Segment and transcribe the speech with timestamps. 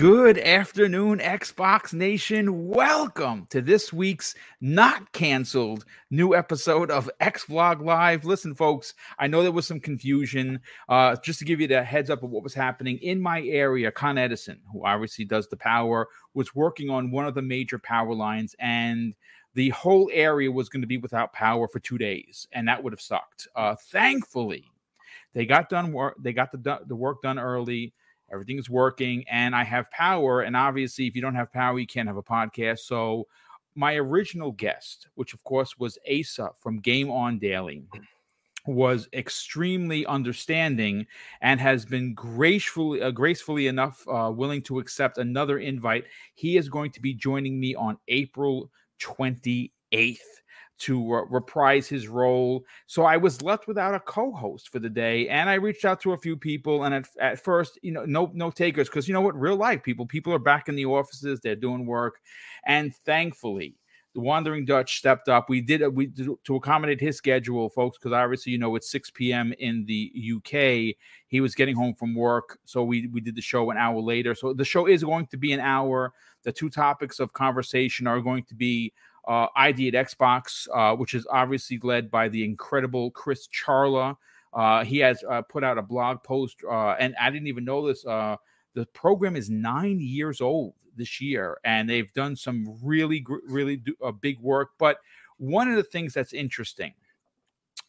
[0.00, 2.68] Good afternoon, Xbox Nation.
[2.68, 8.24] Welcome to this week's not canceled new episode of X Vlog Live.
[8.24, 10.60] Listen, folks, I know there was some confusion.
[10.88, 13.92] Uh, just to give you the heads up of what was happening in my area,
[13.92, 18.14] Con Edison, who obviously does the power, was working on one of the major power
[18.14, 19.12] lines, and
[19.52, 22.94] the whole area was going to be without power for two days, and that would
[22.94, 23.48] have sucked.
[23.54, 24.64] Uh, thankfully,
[25.34, 26.16] they got done work.
[26.18, 27.92] They got the the work done early
[28.32, 30.42] everything's working and I have power.
[30.42, 32.80] And obviously, if you don't have power, you can't have a podcast.
[32.80, 33.26] So,
[33.76, 37.84] my original guest, which of course was Asa from Game On Daily,
[38.66, 41.06] was extremely understanding
[41.40, 46.04] and has been gracefully uh, gracefully enough uh, willing to accept another invite.
[46.34, 50.18] He is going to be joining me on April 28th
[50.80, 52.64] to reprise his role.
[52.86, 56.12] So I was left without a co-host for the day, and I reached out to
[56.12, 56.84] a few people.
[56.84, 59.82] And at, at first, you know, no no takers because you know what, real life
[59.82, 62.20] people, people are back in the offices, they're doing work,
[62.66, 63.76] and thankfully.
[64.12, 65.48] The Wandering Dutch stepped up.
[65.48, 69.10] We did we did, to accommodate his schedule, folks, because obviously you know it's 6
[69.10, 69.52] p.m.
[69.60, 70.96] in the UK.
[71.28, 74.34] He was getting home from work, so we we did the show an hour later.
[74.34, 76.12] So the show is going to be an hour.
[76.42, 78.92] The two topics of conversation are going to be
[79.26, 84.16] uh, ID at Xbox, uh, which is obviously led by the incredible Chris Charla.
[84.52, 87.86] Uh, he has uh, put out a blog post, uh, and I didn't even know
[87.86, 88.04] this.
[88.04, 88.36] Uh,
[88.74, 93.94] the program is nine years old this year, and they've done some really, really do,
[94.20, 94.70] big work.
[94.78, 94.98] But
[95.36, 96.94] one of the things that's interesting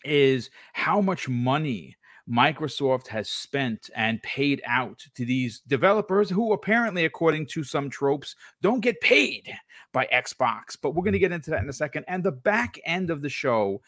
[0.03, 1.95] is how much money
[2.29, 8.35] Microsoft has spent and paid out to these developers who apparently, according to some tropes,
[8.61, 9.51] don't get paid
[9.93, 10.77] by Xbox.
[10.81, 11.21] But we're going to mm.
[11.21, 12.05] get into that in a second.
[12.07, 13.81] And the back end of the show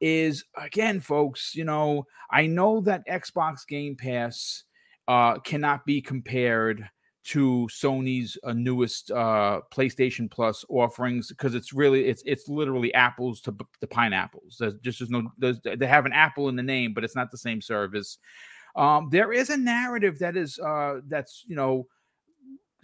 [0.00, 4.64] is again, folks, you know, I know that Xbox Game Pass
[5.08, 6.88] uh, cannot be compared
[7.26, 13.40] to Sony's uh, newest uh, PlayStation Plus offerings because it's really it's it's literally apples
[13.42, 14.56] to the pineapples.
[14.58, 17.30] There's just there's no there's, they have an apple in the name, but it's not
[17.30, 18.18] the same service.
[18.76, 21.86] Um, there is a narrative that is uh, that's you know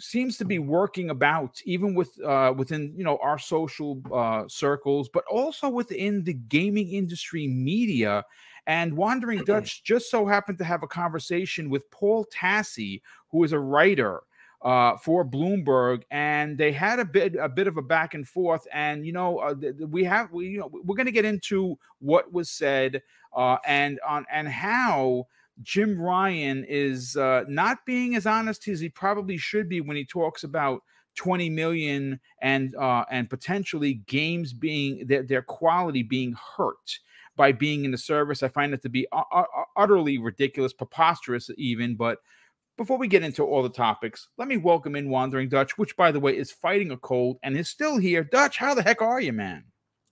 [0.00, 5.08] seems to be working about even with uh, within you know our social uh, circles,
[5.08, 8.24] but also within the gaming industry media.
[8.66, 13.52] And Wandering Dutch just so happened to have a conversation with Paul Tassi, who is
[13.52, 14.22] a writer
[14.62, 18.66] uh, for Bloomberg, and they had a bit a bit of a back and forth.
[18.72, 19.54] And you know, uh,
[19.88, 23.02] we have we you know we're going to get into what was said
[23.36, 25.26] uh, and on and how
[25.62, 30.04] Jim Ryan is uh, not being as honest as he probably should be when he
[30.04, 30.82] talks about
[31.16, 36.98] 20 million and uh, and potentially games being their, their quality being hurt
[37.36, 38.42] by being in the service.
[38.42, 39.06] I find it to be
[39.76, 41.96] utterly ridiculous, preposterous, even.
[41.96, 42.18] But
[42.76, 46.10] before we get into all the topics, let me welcome in Wandering Dutch, which, by
[46.10, 48.24] the way, is fighting a cold and is still here.
[48.24, 49.64] Dutch, how the heck are you, man?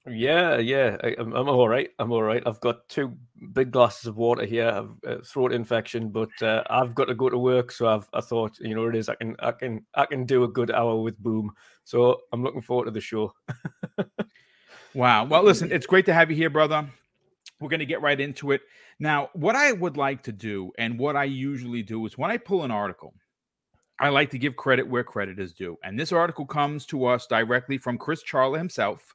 [0.08, 1.90] Yeah, yeah, I, am I'm all right.
[1.98, 2.42] I'm all right.
[2.46, 3.16] I've got two
[3.52, 4.68] big glasses of water here.
[4.68, 8.22] I've uh, throat infection, but uh, I've got to go to work, so I've I
[8.22, 9.10] thought, you know, it is.
[9.10, 11.52] I can I can I can do a good hour with Boom.
[11.84, 13.34] So I'm looking forward to the show.
[14.94, 15.24] wow.
[15.24, 16.88] Well, listen, it's great to have you here, brother.
[17.60, 18.62] We're going to get right into it.
[19.02, 22.36] Now, what I would like to do, and what I usually do, is when I
[22.36, 23.14] pull an article,
[23.98, 25.78] I like to give credit where credit is due.
[25.82, 29.14] And this article comes to us directly from Chris Charla himself.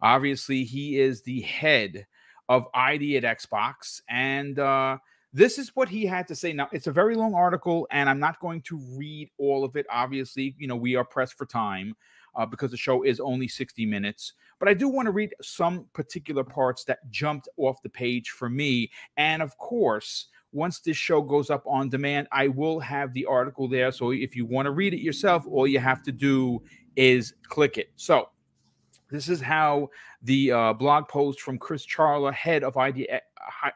[0.00, 2.06] Obviously, he is the head
[2.48, 4.00] of ID at Xbox.
[4.08, 4.98] And uh,
[5.32, 6.52] this is what he had to say.
[6.52, 9.86] Now, it's a very long article, and I'm not going to read all of it.
[9.90, 11.94] Obviously, you know, we are pressed for time
[12.36, 14.34] uh, because the show is only 60 minutes.
[14.58, 18.48] But I do want to read some particular parts that jumped off the page for
[18.48, 18.90] me.
[19.16, 23.68] And of course, once this show goes up on demand, I will have the article
[23.68, 23.90] there.
[23.90, 26.62] So if you want to read it yourself, all you have to do
[26.96, 27.90] is click it.
[27.96, 28.28] So
[29.10, 29.90] this is how
[30.22, 33.18] the uh, blog post from Chris Charla, head of ID, uh,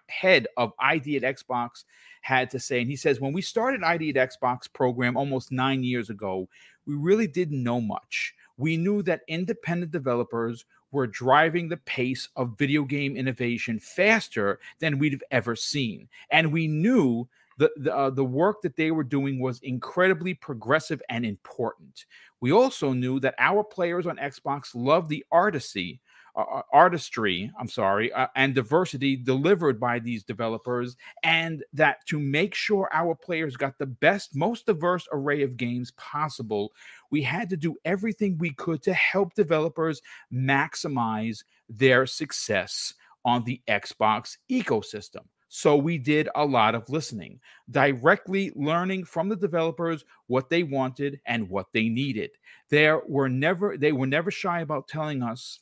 [0.06, 1.84] head of ID at Xbox,
[2.22, 2.80] had to say.
[2.80, 6.48] And he says, when we started ID at Xbox program almost nine years ago,
[6.86, 12.58] we really didn't know much we knew that independent developers were driving the pace of
[12.58, 16.08] video game innovation faster than we'd have ever seen.
[16.30, 17.28] And we knew
[17.58, 22.06] the, the, uh, the work that they were doing was incredibly progressive and important.
[22.40, 26.00] We also knew that our players on Xbox loved the artistry
[26.38, 32.54] uh, artistry, I'm sorry, uh, and diversity delivered by these developers, and that to make
[32.54, 36.72] sure our players got the best, most diverse array of games possible,
[37.10, 40.00] we had to do everything we could to help developers
[40.32, 42.94] maximize their success
[43.24, 45.24] on the Xbox ecosystem.
[45.48, 47.40] So we did a lot of listening,
[47.70, 52.30] directly learning from the developers what they wanted and what they needed.
[52.68, 55.60] There were never they were never shy about telling us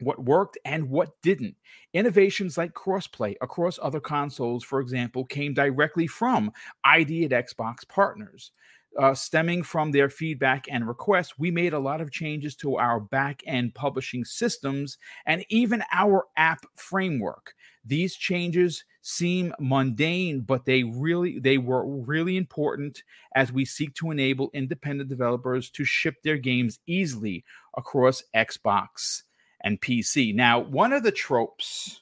[0.00, 1.56] what worked and what didn't.
[1.92, 6.52] Innovations like crossplay across other consoles, for example, came directly from
[6.84, 8.52] ID at Xbox partners.
[8.98, 12.98] Uh, stemming from their feedback and requests, we made a lot of changes to our
[12.98, 17.54] back end publishing systems and even our app framework.
[17.84, 23.04] These changes seem mundane, but they really they were really important
[23.34, 27.44] as we seek to enable independent developers to ship their games easily
[27.76, 29.22] across Xbox
[29.62, 30.34] and PC.
[30.34, 32.00] Now, one of the tropes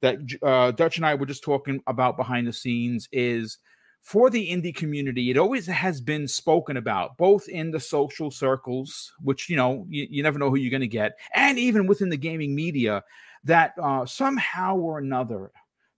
[0.00, 3.58] that uh, Dutch and I were just talking about behind the scenes is
[4.00, 9.12] for the indie community, it always has been spoken about, both in the social circles,
[9.20, 12.08] which you know you, you never know who you're going to get, and even within
[12.08, 13.02] the gaming media,
[13.44, 15.50] that uh, somehow or another,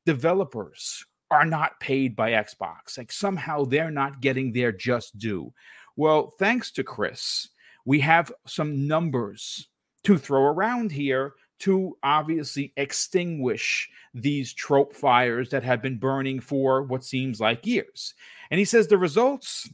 [0.06, 2.98] developers are not paid by Xbox.
[2.98, 5.52] Like somehow they're not getting their just due.
[5.96, 7.48] Well, thanks to Chris,
[7.84, 9.68] we have some numbers
[10.04, 16.82] to throw around here to obviously extinguish these trope fires that have been burning for
[16.82, 18.14] what seems like years.
[18.50, 19.68] And he says the results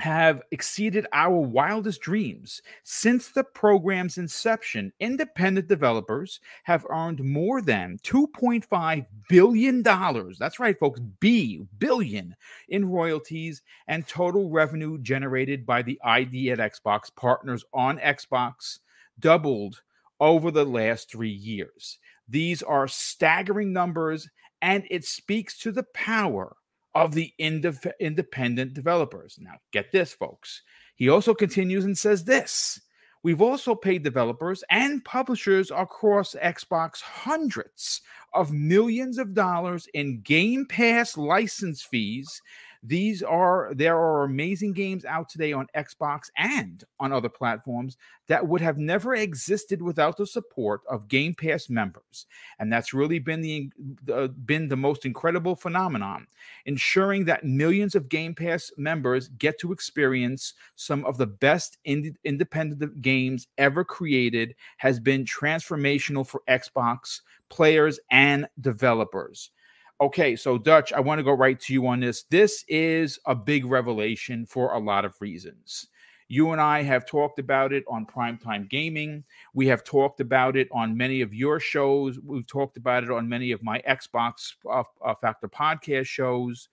[0.00, 2.60] have exceeded our wildest dreams.
[2.82, 9.82] Since the program's inception, independent developers have earned more than $2.5 billion.
[9.82, 12.34] That's right, folks, B billion
[12.68, 18.80] in royalties and total revenue generated by the ID at Xbox partners on Xbox
[19.18, 19.82] doubled
[20.20, 21.98] over the last three years.
[22.28, 24.28] These are staggering numbers,
[24.62, 26.56] and it speaks to the power
[26.94, 29.36] of the independent developers.
[29.40, 30.62] Now, get this, folks.
[30.94, 32.80] He also continues and says this
[33.24, 38.02] We've also paid developers and publishers across Xbox hundreds
[38.34, 42.42] of millions of dollars in Game Pass license fees
[42.86, 47.96] these are there are amazing games out today on Xbox and on other platforms
[48.28, 52.26] that would have never existed without the support of Game Pass members,
[52.58, 53.70] and that's really been the
[54.12, 56.26] uh, been the most incredible phenomenon,
[56.66, 62.18] ensuring that millions of Game Pass members get to experience some of the best ind-
[62.24, 69.50] independent games ever created has been transformational for Xbox players and developers.
[70.00, 72.24] Okay, so Dutch, I want to go right to you on this.
[72.24, 75.86] This is a big revelation for a lot of reasons.
[76.26, 79.24] You and I have talked about it on Primetime Gaming.
[79.52, 82.18] We have talked about it on many of your shows.
[82.18, 86.68] We've talked about it on many of my Xbox uh, uh, Factor podcast shows.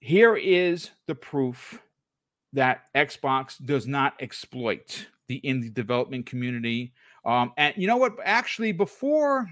[0.00, 1.80] Here is the proof
[2.52, 6.92] that Xbox does not exploit the indie development community.
[7.24, 8.16] Um, and you know what?
[8.24, 9.48] Actually, before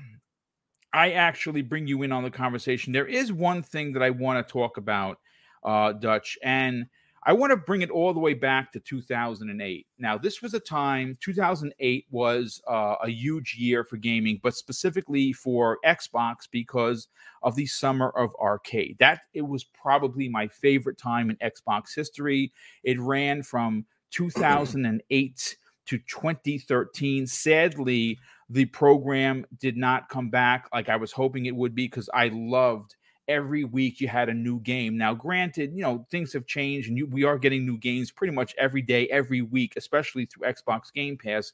[0.93, 2.93] I actually bring you in on the conversation.
[2.93, 5.19] There is one thing that I want to talk about,
[5.62, 6.87] uh, Dutch, and
[7.25, 9.87] I want to bring it all the way back to 2008.
[9.99, 15.32] Now, this was a time, 2008 was uh, a huge year for gaming, but specifically
[15.32, 17.08] for Xbox because
[17.43, 18.96] of the summer of arcade.
[18.99, 22.53] That it was probably my favorite time in Xbox history.
[22.82, 25.56] It ran from 2008
[25.89, 27.27] to 2013.
[27.27, 28.19] Sadly,
[28.51, 32.31] the program did not come back like I was hoping it would be because I
[32.33, 32.95] loved
[33.27, 34.97] every week you had a new game.
[34.97, 38.35] Now, granted, you know, things have changed and you, we are getting new games pretty
[38.35, 41.53] much every day, every week, especially through Xbox Game Pass.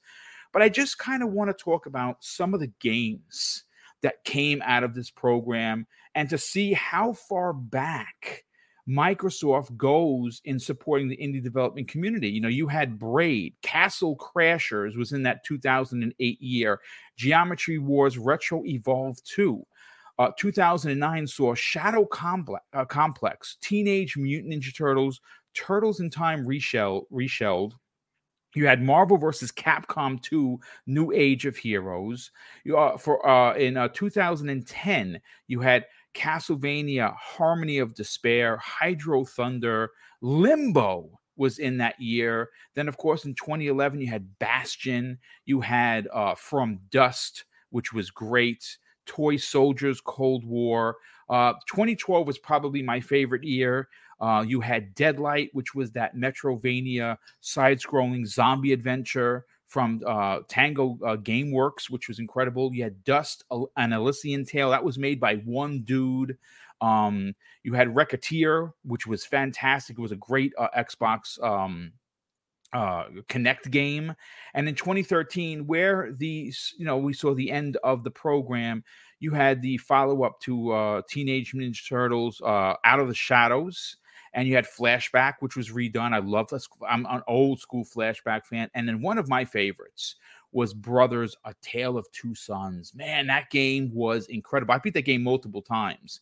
[0.53, 3.65] But I just kind of want to talk about some of the games
[4.03, 8.45] that came out of this program and to see how far back
[8.89, 12.29] Microsoft goes in supporting the indie development community.
[12.29, 16.81] You know, you had Braid, Castle Crashers was in that 2008 year,
[17.17, 19.65] Geometry Wars Retro Evolve 2.
[20.19, 25.21] Uh, 2009 saw Shadow Complex, uh, Complex, Teenage Mutant Ninja Turtles,
[25.55, 27.75] Turtles in Time reshell, reshelled.
[28.55, 32.31] You had Marvel versus Capcom 2, New Age of Heroes.
[32.63, 39.91] You, uh, for uh, in uh, 2010, you had Castlevania, Harmony of Despair, Hydro Thunder,
[40.21, 42.51] Limbo was in that year.
[42.75, 48.11] Then, of course, in 2011, you had Bastion, you had uh, From Dust, which was
[48.11, 50.97] great, Toy Soldiers, Cold War.
[51.29, 53.89] Uh, 2012 was probably my favorite year.
[54.21, 59.45] Uh, you had Deadlight, which was that Metroidvania side scrolling zombie adventure
[59.75, 62.73] from uh, Tango uh, GameWorks, which was incredible.
[62.73, 63.43] You had Dust,
[63.77, 66.39] an Elysian Tale that was made by one dude.
[66.81, 69.99] Um, you had Recettear, which was fantastic.
[69.99, 71.91] It was a great uh, Xbox um,
[72.73, 74.15] uh, Kinect game.
[74.55, 78.85] And in 2013, where the you know we saw the end of the program,
[79.19, 83.15] You had the follow up to uh, Teenage Mutant Ninja Turtles uh, Out of the
[83.15, 83.97] Shadows,
[84.35, 86.13] and you had Flashback, which was redone.
[86.13, 86.51] I love.
[86.87, 88.69] I'm an old school Flashback fan.
[88.75, 90.17] And then one of my favorites
[90.53, 92.95] was Brothers: A Tale of Two Sons.
[92.95, 94.75] Man, that game was incredible.
[94.75, 96.21] I beat that game multiple times.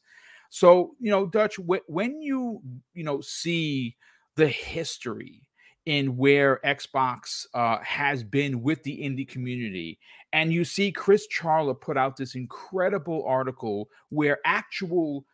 [0.50, 2.62] So you know, Dutch, when you
[2.94, 3.96] you know see
[4.36, 5.42] the history
[5.86, 9.98] in where Xbox uh, has been with the indie community.
[10.32, 15.26] And you see Chris Charla put out this incredible article where actual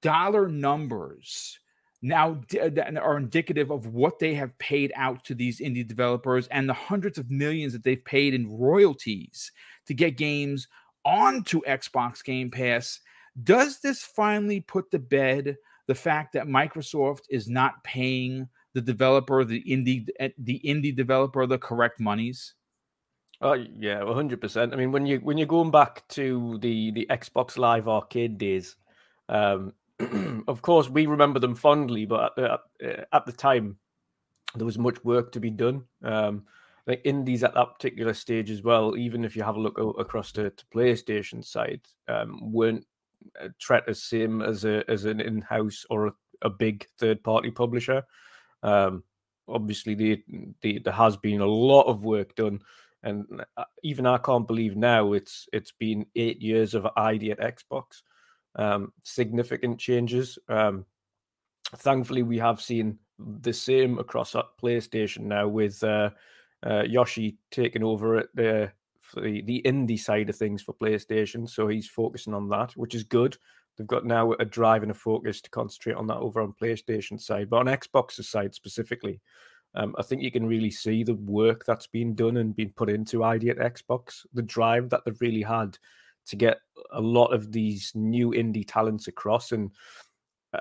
[0.00, 1.58] dollar numbers
[2.04, 2.38] now
[3.00, 7.16] are indicative of what they have paid out to these indie developers and the hundreds
[7.16, 9.50] of millions that they've paid in royalties
[9.86, 10.68] to get games
[11.06, 13.00] onto Xbox Game Pass.
[13.42, 15.56] Does this finally put to bed
[15.86, 21.46] the fact that Microsoft is not paying the developer, the indie, eh, the indie developer,
[21.46, 22.52] the correct monies?
[23.40, 24.74] Oh yeah, one hundred percent.
[24.74, 28.76] I mean, when you when you're going back to the the Xbox Live Arcade days,
[29.30, 29.72] um,
[30.48, 33.78] of course we remember them fondly, but at the, eh, at the time
[34.54, 35.84] there was much work to be done.
[36.02, 36.44] Um,
[37.04, 40.50] indies at that particular stage as well, even if you have a look across to,
[40.50, 42.86] to PlayStation side, um, weren't
[43.40, 48.02] uh, treated as same as a as an in-house or a, a big third-party publisher.
[48.62, 49.02] Um,
[49.48, 50.22] obviously, the,
[50.60, 52.60] the, there has been a lot of work done,
[53.02, 53.24] and
[53.56, 58.02] uh, even I can't believe now it's it's been eight years of ID at Xbox.
[58.56, 60.38] Um, significant changes.
[60.48, 60.84] Um,
[61.76, 66.10] thankfully, we have seen the same across PlayStation now with uh,
[66.64, 68.72] uh, Yoshi taking over at the
[69.14, 71.48] the the indie side of things for PlayStation.
[71.48, 73.36] So he's focusing on that, which is good.
[73.76, 77.20] They've got now a drive and a focus to concentrate on that over on PlayStation
[77.20, 79.20] side, but on Xbox's side specifically,
[79.74, 82.88] um, I think you can really see the work that's been done and been put
[82.88, 85.76] into ID at Xbox, the drive that they've really had
[86.28, 86.58] to get
[86.92, 89.52] a lot of these new indie talents across.
[89.52, 89.70] And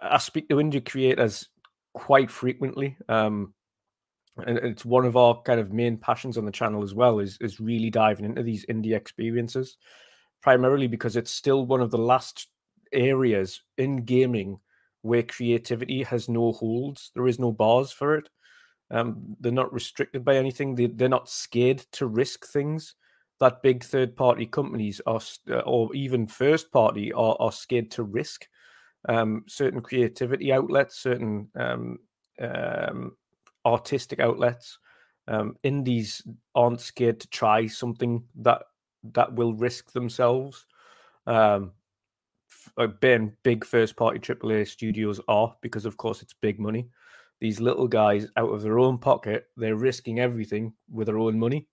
[0.02, 1.50] I speak to indie creators
[1.94, 2.98] quite frequently.
[3.08, 3.54] Um,
[4.46, 7.38] and it's one of our kind of main passions on the channel as well is
[7.40, 9.78] is really diving into these indie experiences
[10.44, 12.48] primarily because it's still one of the last
[12.92, 14.60] areas in gaming
[15.02, 17.12] where creativity has no holds.
[17.16, 18.30] There is no bars for it.
[18.92, 20.76] Um, they're not restricted by anything.
[20.76, 22.96] They, they're not scared to risk things
[23.44, 25.20] that big third party companies are,
[25.52, 28.48] uh, or even first party, are, are scared to risk.
[29.10, 32.00] Um, certain creativity outlets, certain um,
[32.40, 33.18] um,
[33.66, 34.80] artistic outlets,
[35.28, 36.22] um, indies
[36.56, 38.62] aren't scared to try something that
[39.12, 40.66] that will risk themselves.
[41.28, 41.74] Um,
[43.02, 46.88] been big first party AAA studios are because, of course, it's big money.
[47.42, 51.68] These little guys out of their own pocket, they're risking everything with their own money.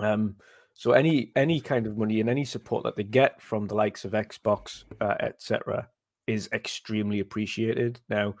[0.00, 0.36] Um,
[0.74, 4.04] so any any kind of money and any support that they get from the likes
[4.04, 5.88] of Xbox, uh, etc.,
[6.26, 8.00] is extremely appreciated.
[8.08, 8.34] Now,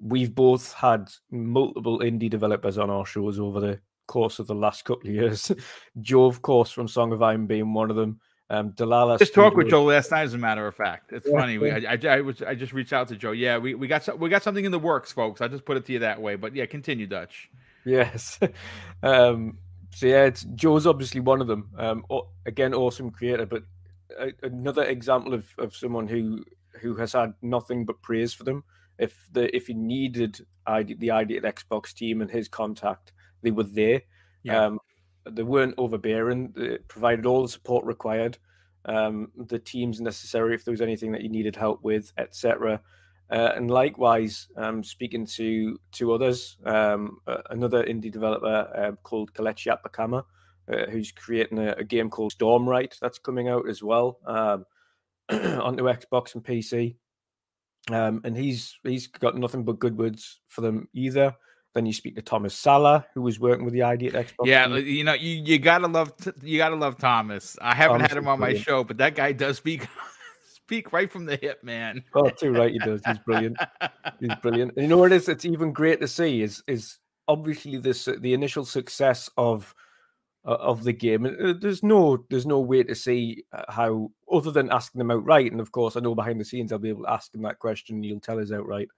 [0.00, 4.84] we've both had multiple indie developers on our shows over the course of the last
[4.84, 5.50] couple of years.
[6.00, 8.20] Joe, of course, from Song of Iron being one of them.
[8.50, 9.18] Um, Delilah.
[9.18, 11.12] Just talked with Joe last night, as a matter of fact.
[11.12, 11.58] It's yeah, funny.
[11.58, 13.32] We, I, I, I, was, I just reached out to Joe.
[13.32, 15.40] Yeah, we, we got we got something in the works, folks.
[15.40, 16.36] I just put it to you that way.
[16.36, 17.50] But yeah, continue, Dutch.
[17.84, 18.38] Yes.
[19.02, 19.58] um,
[19.94, 21.70] so yeah, it's Joe's obviously one of them.
[21.78, 22.04] Um,
[22.46, 23.62] again, awesome creator, but
[24.18, 26.44] a, another example of, of someone who
[26.80, 28.64] who has had nothing but praise for them.
[28.98, 33.50] If the if he needed ID, the ID at Xbox team and his contact, they
[33.50, 34.02] were there.
[34.42, 34.64] Yeah.
[34.64, 34.80] Um,
[35.30, 36.52] they weren't overbearing.
[36.54, 38.36] They provided all the support required,
[38.84, 42.80] um, the teams necessary if there was anything that you needed help with, etc.
[43.30, 49.32] Uh, and likewise, um, speaking to to others, um, uh, another indie developer uh, called
[49.32, 50.24] Kelechi Akpakama,
[50.70, 54.66] uh, who's creating a, a, game called Stormwright that's coming out as well um,
[55.30, 56.96] onto Xbox and PC.
[57.90, 61.34] Um, and he's he's got nothing but good words for them either.
[61.74, 64.46] Then you speak to Thomas Sala, who was working with the ID at Xbox.
[64.46, 66.12] Yeah, you know, you, you gotta love
[66.42, 67.58] you gotta love Thomas.
[67.60, 69.86] I haven't Thomas had him on my show, but that guy does speak
[70.66, 72.02] speak right from the hip, man.
[72.14, 73.02] Oh, too right, he does.
[73.06, 73.56] He's brilliant.
[74.20, 74.72] He's brilliant.
[74.76, 75.28] And you know what it is?
[75.28, 79.74] It's even great to see is is obviously this the initial success of
[80.46, 81.26] uh, of the game.
[81.26, 85.52] Uh, there's no there's no way to see uh, how other than asking them outright.
[85.52, 87.58] And of course, I know behind the scenes I'll be able to ask him that
[87.58, 87.96] question.
[87.96, 88.88] and He'll tell us outright,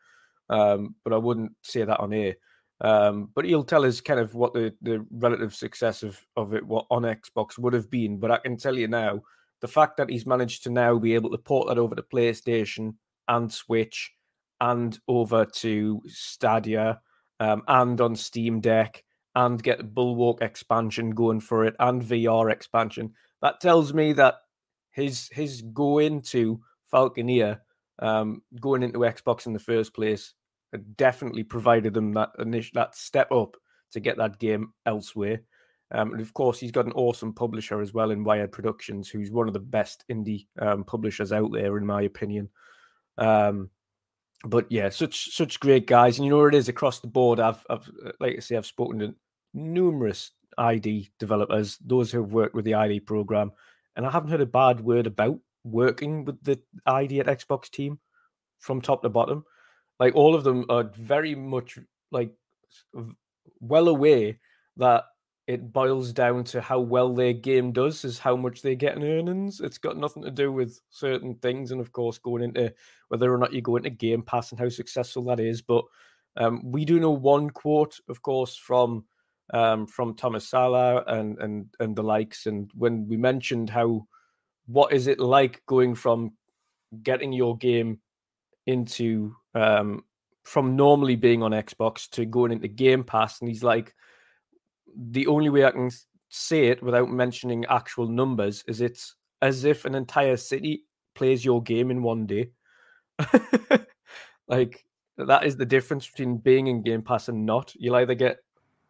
[0.48, 2.36] um, but I wouldn't say that on air.
[2.80, 6.62] Um, but he'll tell us kind of what the, the relative success of, of it
[6.62, 8.18] what on Xbox would have been.
[8.18, 9.22] But I can tell you now,
[9.60, 12.94] the fact that he's managed to now be able to port that over to PlayStation
[13.28, 14.12] and Switch
[14.60, 17.00] and over to Stadia
[17.40, 19.02] um, and on Steam Deck
[19.34, 24.36] and get Bulwark expansion going for it and VR expansion, that tells me that
[24.92, 26.60] his his go into
[26.92, 27.60] Falconeer,
[27.98, 30.32] um, going into Xbox in the first place,
[30.96, 33.56] definitely provided them that initial that step up
[33.92, 35.40] to get that game elsewhere.
[35.92, 39.30] Um, and of course, he's got an awesome publisher as well in Wired Productions, who's
[39.30, 42.48] one of the best indie um, publishers out there, in my opinion.
[43.18, 43.70] Um,
[44.44, 47.40] but yeah, such such great guys, and you know it is across the board.
[47.40, 47.88] I've, I've
[48.20, 49.14] like I say, I've spoken to
[49.54, 53.52] numerous ID developers, those who've worked with the ID program,
[53.94, 57.98] and I haven't heard a bad word about working with the ID at Xbox team
[58.58, 59.44] from top to bottom.
[59.98, 61.78] Like all of them are very much
[62.10, 62.32] like
[63.60, 64.38] well aware
[64.76, 65.04] that
[65.46, 69.04] it boils down to how well their game does is how much they get in
[69.04, 69.60] earnings.
[69.60, 72.74] It's got nothing to do with certain things, and of course, going into
[73.08, 75.62] whether or not you go into Game Pass and how successful that is.
[75.62, 75.84] But
[76.36, 79.04] um, we do know one quote, of course, from
[79.54, 82.46] um, from Thomas Sala and and and the likes.
[82.46, 84.06] And when we mentioned how
[84.66, 86.32] what is it like going from
[87.02, 88.00] getting your game
[88.66, 90.02] into um,
[90.42, 93.94] from normally being on Xbox to going into Game Pass, and he's like
[94.96, 95.90] the only way I can
[96.28, 100.84] say it without mentioning actual numbers is it's as if an entire city
[101.14, 102.50] plays your game in one day.
[104.48, 104.84] like
[105.18, 107.74] that is the difference between being in Game Pass and not.
[107.74, 108.38] You'll either get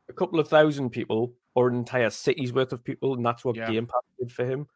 [0.09, 3.57] a couple of thousand people or an entire city's worth of people, and that's what
[3.57, 3.71] yeah.
[3.71, 4.67] Game Pass did for him.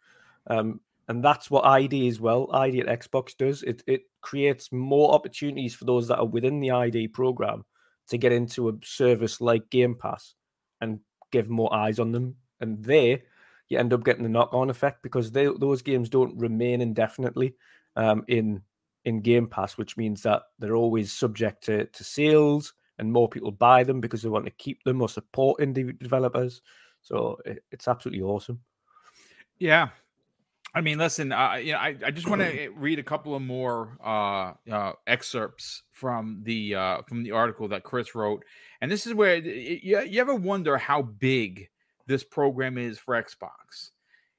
[0.48, 2.48] Um, and that's what ID as well.
[2.54, 3.62] ID at Xbox does.
[3.64, 7.64] It it creates more opportunities for those that are within the ID program
[8.08, 10.34] to get into a service like Game Pass
[10.80, 12.36] and give more eyes on them.
[12.60, 13.20] And there,
[13.68, 17.54] you end up getting the knock-on effect because they, those games don't remain indefinitely
[17.96, 18.62] um, in
[19.06, 23.50] in Game Pass, which means that they're always subject to, to sales and more people
[23.50, 26.60] buy them because they want to keep them or support indie developers.
[27.00, 28.60] So it, it's absolutely awesome.
[29.58, 29.88] Yeah,
[30.74, 33.42] I mean, listen, uh, you know, I, I just want to read a couple of
[33.42, 38.44] more uh, uh, excerpts from the uh, from the article that Chris wrote,
[38.80, 41.68] and this is where you, you ever wonder how big
[42.06, 43.90] this program is for Xbox.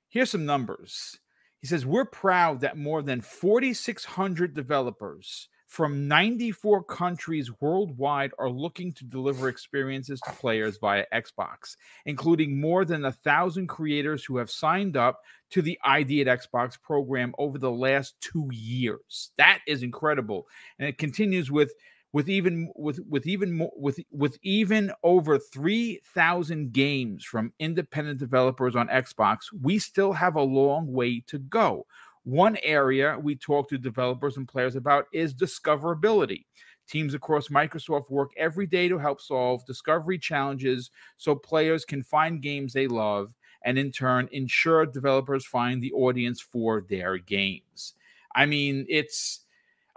[0.08, 1.20] Here's some numbers.
[1.60, 8.92] He says we're proud that more than 4,600 developers from 94 countries worldwide are looking
[8.92, 14.52] to deliver experiences to players via Xbox, including more than a thousand creators who have
[14.52, 19.32] signed up to the ID at Xbox program over the last two years.
[19.38, 20.48] That is incredible,
[20.80, 21.74] and it continues with
[22.14, 28.76] with even with with even more with with even over 3000 games from independent developers
[28.76, 31.86] on Xbox we still have a long way to go
[32.24, 36.46] one area we talk to developers and players about is discoverability.
[36.88, 42.42] Teams across Microsoft work every day to help solve discovery challenges so players can find
[42.42, 43.34] games they love
[43.64, 47.94] and in turn ensure developers find the audience for their games.
[48.36, 49.42] I mean, it's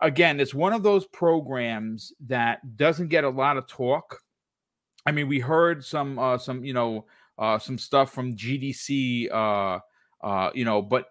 [0.01, 4.21] again, it's one of those programs that doesn't get a lot of talk.
[5.07, 7.07] I mean, we heard some uh some, you know,
[7.39, 9.81] uh some stuff from GDC uh
[10.25, 11.11] uh, you know, but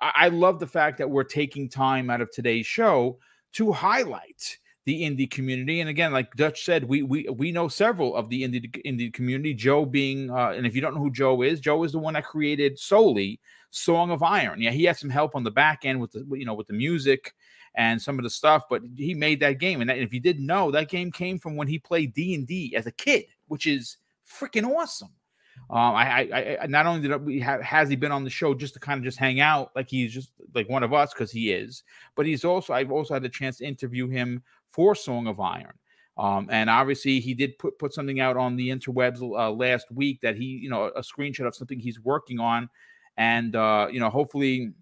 [0.00, 3.20] I love the fact that we're taking time out of today's show
[3.52, 5.80] to highlight the indie community.
[5.80, 9.52] And again, like Dutch said, we we we know several of the indie indie community.
[9.52, 12.14] Joe being, uh, and if you don't know who Joe is, Joe is the one
[12.14, 14.62] that created solely Song of Iron.
[14.62, 16.72] Yeah, he had some help on the back end with the you know with the
[16.72, 17.34] music
[17.74, 19.82] and some of the stuff, but he made that game.
[19.82, 22.34] And, that, and if you didn't know, that game came from when he played D
[22.34, 25.10] and D as a kid, which is freaking awesome.
[25.70, 28.54] Um, I, I, I, not only did we have has he been on the show
[28.54, 31.30] just to kind of just hang out like he's just like one of us because
[31.30, 31.82] he is,
[32.14, 35.74] but he's also I've also had the chance to interview him for Song of Iron.
[36.18, 40.20] Um, and obviously he did put put something out on the interwebs uh, last week
[40.22, 42.68] that he you know a screenshot of something he's working on,
[43.16, 44.72] and uh, you know hopefully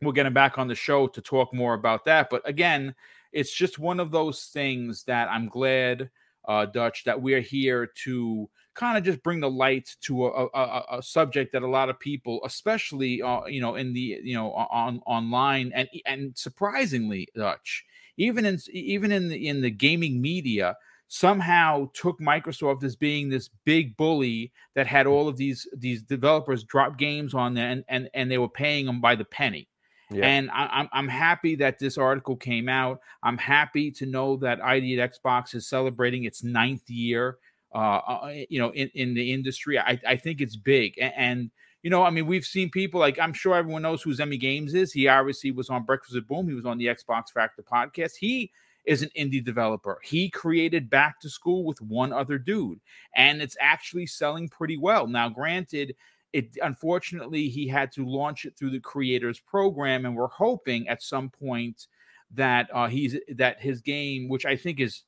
[0.00, 2.30] we'll get him back on the show to talk more about that.
[2.30, 2.94] But again,
[3.32, 6.08] it's just one of those things that I'm glad,
[6.46, 10.84] uh, Dutch, that we're here to kind of just bring the light to a, a,
[10.98, 14.52] a, subject that a lot of people, especially uh, you know in the you know
[14.52, 17.84] on online and and surprisingly Dutch,
[18.20, 20.76] even in even in the in the gaming media
[21.08, 26.62] somehow took Microsoft as being this big bully that had all of these these developers
[26.62, 29.66] drop games on there and and, and they were paying them by the penny.
[30.12, 30.26] Yeah.
[30.26, 33.00] And I, am I'm, I'm happy that this article came out.
[33.22, 37.38] I'm happy to know that ID at Xbox is celebrating its ninth year
[37.72, 39.78] uh, uh you know, in, in the industry.
[39.78, 40.98] I, I think it's big.
[41.00, 41.50] And, and,
[41.82, 44.74] you know, I mean, we've seen people like I'm sure everyone knows who Zemi Games
[44.74, 44.92] is.
[44.92, 46.48] He obviously was on Breakfast with Boom.
[46.48, 48.16] He was on the Xbox Factor podcast.
[48.16, 48.50] He
[48.84, 49.98] is an indie developer.
[50.02, 52.80] He created Back to School with one other dude,
[53.14, 55.06] and it's actually selling pretty well.
[55.06, 55.94] Now, granted,
[56.32, 61.02] it unfortunately he had to launch it through the creators program, and we're hoping at
[61.02, 61.86] some point
[62.32, 65.04] that uh, he's that his game, which I think is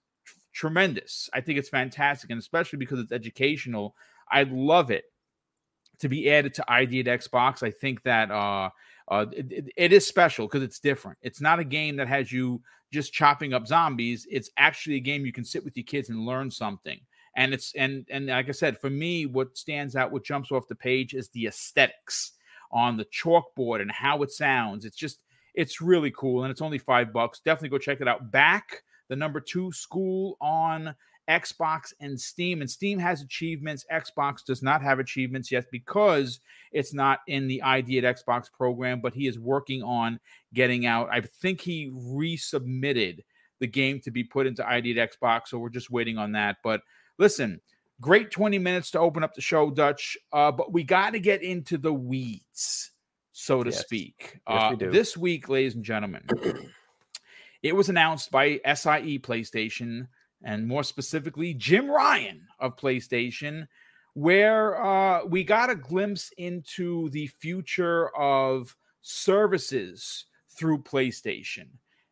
[0.52, 3.94] tremendous, I think it's fantastic, and especially because it's educational,
[4.30, 5.04] I love it
[5.98, 7.62] to be added to ID at Xbox.
[7.62, 8.70] I think that uh,
[9.08, 11.18] uh, it, it is special because it's different.
[11.22, 14.26] It's not a game that has you just chopping up zombies.
[14.30, 17.00] It's actually a game you can sit with your kids and learn something.
[17.36, 20.68] And it's and and like I said, for me, what stands out, what jumps off
[20.68, 22.32] the page, is the aesthetics
[22.70, 24.84] on the chalkboard and how it sounds.
[24.84, 25.20] It's just
[25.54, 27.40] it's really cool, and it's only five bucks.
[27.40, 28.30] Definitely go check it out.
[28.30, 30.94] Back the number two school on
[31.28, 32.60] Xbox and Steam.
[32.60, 33.84] And Steam has achievements.
[33.92, 36.40] Xbox does not have achievements yet because
[36.72, 40.18] it's not in the ID at Xbox program, but he is working on
[40.52, 41.08] getting out.
[41.10, 43.20] I think he resubmitted
[43.60, 45.48] the game to be put into ID at Xbox.
[45.48, 46.56] So we're just waiting on that.
[46.64, 46.82] But
[47.18, 47.60] listen,
[48.00, 50.18] great 20 minutes to open up the show, Dutch.
[50.32, 52.90] Uh, but we got to get into the weeds,
[53.30, 53.80] so to yes.
[53.80, 54.40] speak.
[54.48, 56.26] Yes, uh, this week, ladies and gentlemen,
[57.62, 60.08] it was announced by SIE PlayStation
[60.44, 63.66] and more specifically, Jim Ryan of PlayStation,
[64.14, 71.68] where uh, we got a glimpse into the future of services through PlayStation.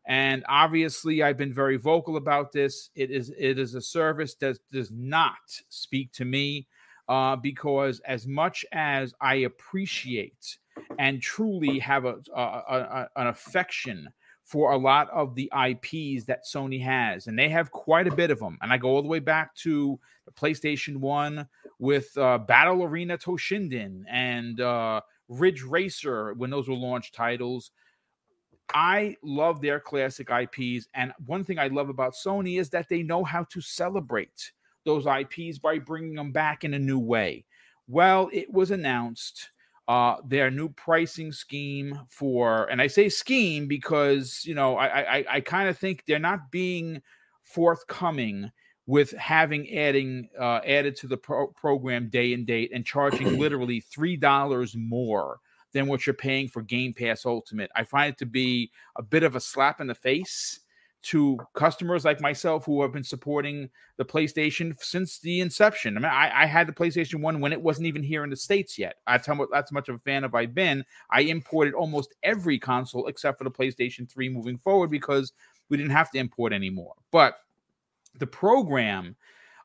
[0.07, 2.89] And obviously, I've been very vocal about this.
[2.95, 5.37] It is it is a service that does not
[5.69, 6.67] speak to me
[7.07, 10.57] uh, because as much as I appreciate
[10.97, 14.09] and truly have a, a, a an affection
[14.51, 18.31] for a lot of the IPs that Sony has, and they have quite a bit
[18.31, 18.57] of them.
[18.61, 21.47] And I go all the way back to the PlayStation One
[21.79, 27.71] with uh, Battle Arena Toshinden and uh, Ridge Racer when those were launch titles.
[28.73, 33.03] I love their classic IPs, and one thing I love about Sony is that they
[33.03, 34.51] know how to celebrate
[34.83, 37.45] those IPs by bringing them back in a new way.
[37.87, 39.49] Well, it was announced
[39.87, 45.25] uh, their new pricing scheme for, and I say scheme because you know I I,
[45.29, 47.01] I kind of think they're not being
[47.43, 48.51] forthcoming
[48.85, 53.79] with having adding uh, added to the pro- program day and date and charging literally
[53.79, 55.39] three dollars more
[55.73, 57.71] than what you're paying for Game Pass Ultimate.
[57.75, 60.59] I find it to be a bit of a slap in the face
[61.03, 65.97] to customers like myself who have been supporting the PlayStation since the inception.
[65.97, 68.35] I mean, I, I, had the PlayStation One when it wasn't even here in the
[68.35, 68.97] states yet.
[69.07, 70.85] That's how much, that's much of a fan of I've been.
[71.09, 75.33] I imported almost every console except for the PlayStation Three moving forward because
[75.69, 76.93] we didn't have to import anymore.
[77.11, 77.35] But
[78.19, 79.15] the program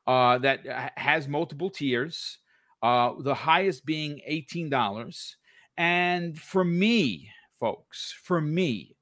[0.07, 2.39] uh, that has multiple tiers,
[2.81, 5.37] uh, the highest being eighteen dollars,
[5.77, 8.96] and for me, folks, for me,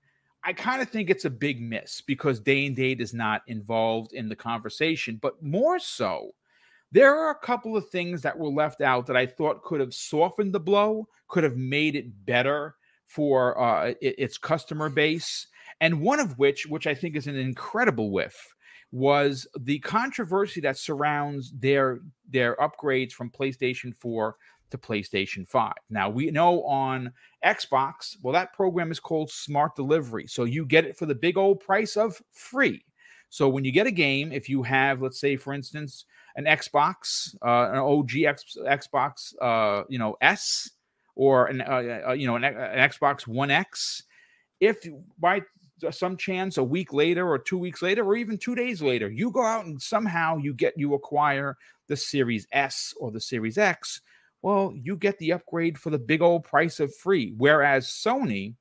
[0.45, 4.13] I kind of think it's a big miss because day and date is not involved
[4.13, 6.31] in the conversation, but more so,
[6.91, 9.93] there are a couple of things that were left out that I thought could have
[9.93, 12.75] softened the blow, could have made it better
[13.07, 15.47] for uh, its customer base.
[15.81, 18.55] And one of which, which I think is an incredible whiff,
[18.91, 24.37] was the controversy that surrounds their their upgrades from PlayStation 4
[24.71, 25.73] to PlayStation 5.
[25.89, 27.11] Now, we know on
[27.45, 30.27] Xbox, well, that program is called Smart Delivery.
[30.27, 32.83] So you get it for the big old price of free.
[33.29, 37.35] So when you get a game, if you have, let's say, for instance, an Xbox,
[37.45, 40.71] uh, an OG X, Xbox, uh, you know, S,
[41.15, 44.03] or an, uh, uh you know, an, an Xbox One X,
[44.59, 44.77] if
[45.19, 45.41] by
[45.91, 49.29] some chance a week later or two weeks later or even two days later you
[49.29, 54.01] go out and somehow you get you acquire the series s or the series x
[54.45, 58.53] well, you get the upgrade for the big old price of free, whereas Sony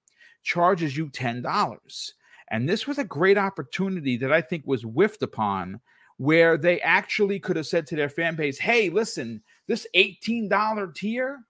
[0.42, 2.12] charges you $10.
[2.50, 5.82] And this was a great opportunity that I think was whiffed upon
[6.16, 11.40] where they actually could have said to their fan base, hey, listen, this $18 tier,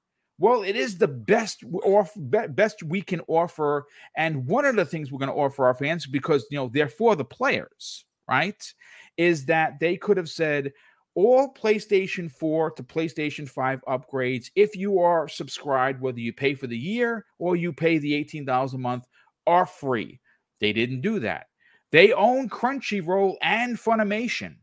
[0.41, 3.87] well, it is the best off best we can offer.
[4.17, 6.89] And one of the things we're going to offer our fans, because you know, they're
[6.89, 8.75] for the players, right?
[9.17, 10.73] Is that they could have said,
[11.15, 16.67] all PlayStation 4 to PlayStation 5 upgrades, if you are subscribed, whether you pay for
[16.67, 19.07] the year or you pay the $18 a month,
[19.47, 20.21] are free.
[20.61, 21.47] They didn't do that.
[21.93, 24.57] They own Crunchyroll and Funimation.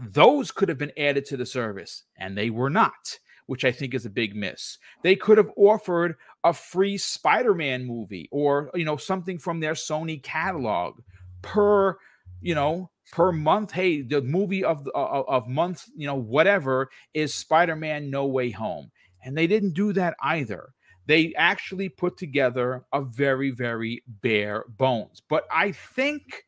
[0.00, 3.94] Those could have been added to the service, and they were not, which I think
[3.94, 4.78] is a big miss.
[5.02, 10.22] They could have offered a free Spider-Man movie or you know something from their Sony
[10.22, 11.00] catalog
[11.42, 11.98] per
[12.40, 16.90] you know per month hey the movie of the uh, of month you know whatever
[17.14, 18.90] is spider-man no way home.
[19.24, 20.70] And they didn't do that either.
[21.06, 25.22] They actually put together a very very bare bones.
[25.28, 26.44] But i think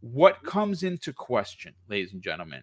[0.00, 2.62] what comes into question ladies and gentlemen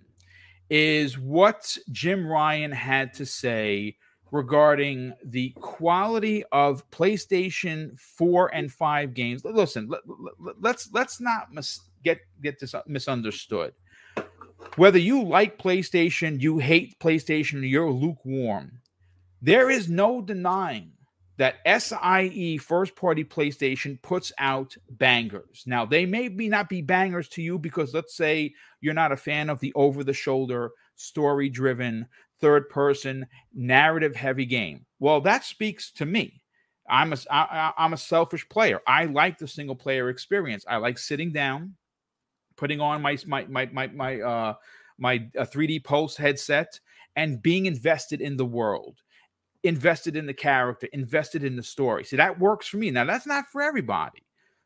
[0.70, 3.96] is what jim ryan had to say
[4.32, 9.44] regarding the quality of PlayStation 4 and 5 games.
[9.46, 13.74] Listen, let, us let's, let's not mis- get get this uh, misunderstood.
[14.78, 18.80] Whether you like PlayStation, you hate PlayStation, you're lukewarm.
[19.42, 20.92] There is no denying
[21.38, 25.64] that SIE first party PlayStation puts out bangers.
[25.66, 29.18] Now, they may be not be bangers to you because let's say you're not a
[29.18, 32.08] fan of the over the shoulder, story driven,
[32.42, 34.86] third person, narrative heavy game.
[35.00, 36.42] Well, that speaks to me.
[36.90, 38.80] I'm a I, I'm a selfish player.
[38.86, 40.66] I like the single player experience.
[40.68, 41.76] I like sitting down,
[42.58, 44.54] putting on my my my my my uh
[44.98, 46.80] my uh, 3D Pulse headset
[47.16, 49.02] and being invested in the world
[49.66, 52.04] invested in the character, invested in the story.
[52.04, 52.92] See, that works for me.
[52.92, 54.24] Now, that's not for everybody,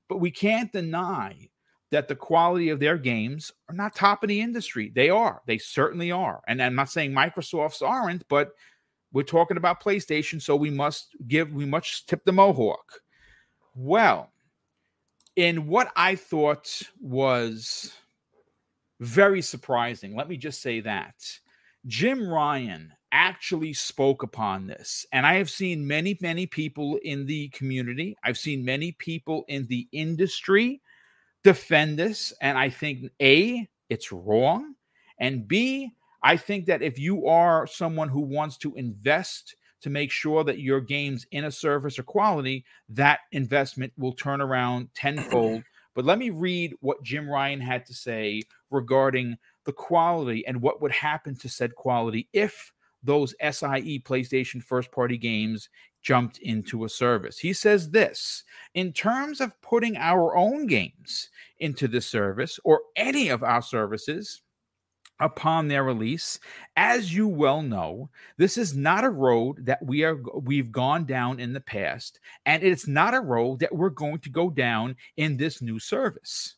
[0.09, 1.49] but we can't deny
[1.91, 4.91] that the quality of their games are not top of the industry.
[4.93, 5.41] They are.
[5.45, 6.41] They certainly are.
[6.47, 8.51] And I'm not saying Microsoft's aren't, but
[9.11, 13.01] we're talking about PlayStation, so we must give, we must tip the Mohawk.
[13.73, 14.31] Well,
[15.35, 17.93] in what I thought was
[18.99, 21.15] very surprising, let me just say that
[21.87, 25.07] Jim Ryan actually spoke upon this.
[25.11, 29.65] And I have seen many, many people in the community, I've seen many people in
[29.67, 30.81] the industry
[31.43, 32.33] defend this.
[32.41, 34.75] And I think A, it's wrong.
[35.19, 35.91] And B,
[36.23, 40.59] I think that if you are someone who wants to invest to make sure that
[40.59, 45.63] your game's in a service or quality, that investment will turn around tenfold.
[45.95, 50.81] But let me read what Jim Ryan had to say regarding the quality and what
[50.81, 52.71] would happen to said quality if
[53.03, 55.67] those SIE PlayStation first party games
[56.01, 57.37] jumped into a service.
[57.39, 63.29] He says this in terms of putting our own games into the service or any
[63.29, 64.41] of our services
[65.21, 66.39] upon their release
[66.77, 71.41] as you well know this is not a road that we are we've gone down
[71.41, 75.35] in the past and it's not a road that we're going to go down in
[75.35, 76.55] this new service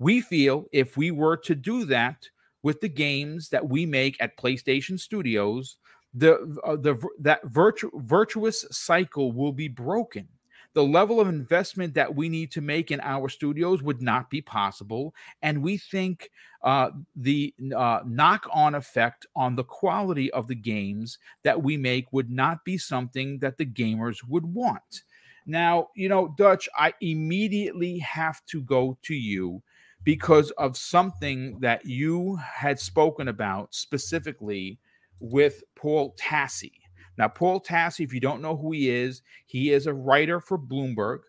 [0.00, 2.28] we feel if we were to do that
[2.62, 5.76] with the games that we make at PlayStation Studios,
[6.14, 10.28] the uh, the that virtu- virtuous cycle will be broken.
[10.74, 14.40] The level of investment that we need to make in our studios would not be
[14.40, 16.30] possible, and we think
[16.62, 22.30] uh, the uh, knock-on effect on the quality of the games that we make would
[22.30, 25.02] not be something that the gamers would want.
[25.44, 29.62] Now, you know, Dutch, I immediately have to go to you
[30.04, 34.78] because of something that you had spoken about specifically
[35.22, 36.72] with Paul Tassi.
[37.16, 40.58] Now, Paul Tassi, if you don't know who he is, he is a writer for
[40.58, 41.20] Bloomberg.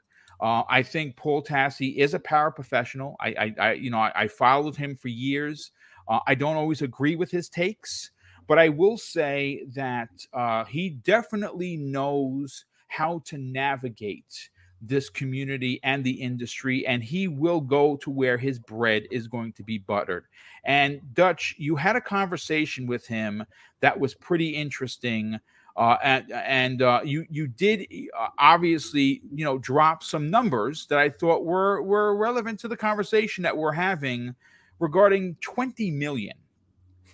[0.41, 3.15] Uh, I think Paul Tassi is a paraprofessional.
[3.21, 5.71] I, I, I you know, I, I, followed him for years.
[6.07, 8.11] Uh, I don't always agree with his takes,
[8.47, 14.49] but I will say that uh, he definitely knows how to navigate
[14.85, 19.53] this community and the industry, and he will go to where his bread is going
[19.53, 20.25] to be buttered.
[20.65, 23.45] And Dutch, you had a conversation with him
[23.79, 25.39] that was pretty interesting.
[25.75, 30.99] Uh, and and uh, you you did uh, obviously you know drop some numbers that
[30.99, 34.35] I thought were were relevant to the conversation that we're having
[34.79, 36.37] regarding 20 million.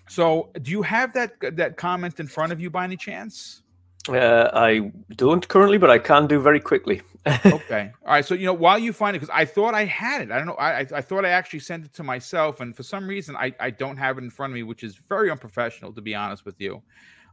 [0.10, 3.62] So, do you have that that comment in front of you by any chance?
[4.09, 7.01] Uh, I don't currently, but I can do very quickly.
[7.45, 7.91] okay.
[8.05, 8.25] All right.
[8.25, 10.31] So you know, while you find it, because I thought I had it.
[10.31, 10.53] I don't know.
[10.53, 13.69] I, I thought I actually sent it to myself, and for some reason, I I
[13.69, 16.59] don't have it in front of me, which is very unprofessional, to be honest with
[16.59, 16.81] you.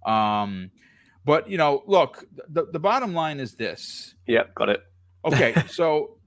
[0.04, 0.70] Um,
[1.24, 4.14] but you know, look, the the bottom line is this.
[4.26, 4.82] Yeah, got it.
[5.24, 5.54] Okay.
[5.68, 6.18] So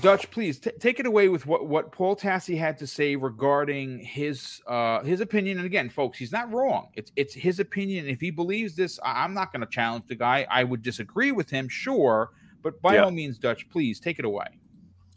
[0.00, 3.98] Dutch, please t- take it away with what, what Paul Tassi had to say regarding
[3.98, 5.58] his uh, his opinion.
[5.58, 6.88] And again, folks, he's not wrong.
[6.94, 8.08] It's it's his opinion.
[8.08, 10.46] If he believes this, I- am not going to challenge the guy.
[10.48, 12.30] I would disagree with him, sure,
[12.62, 13.04] but by yeah.
[13.04, 14.46] all means, Dutch, please take it away.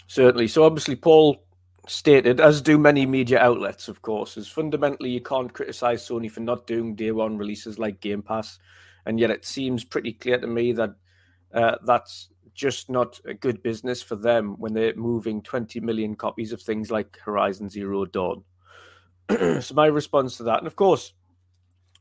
[0.08, 0.48] Certainly.
[0.48, 1.43] So obviously, Paul
[1.88, 6.39] stated, as do many media outlets, of course, is fundamentally you can't criticize Sony for
[6.39, 8.58] not doing day one releases like Game Pass,
[9.06, 10.96] and yet it seems pretty clear to me that
[11.54, 16.52] uh, that's just not a good business for them when they're moving 20 million copies
[16.52, 18.43] of things like Horizon Zero Dawn.
[19.30, 21.13] so my response to that, and of course,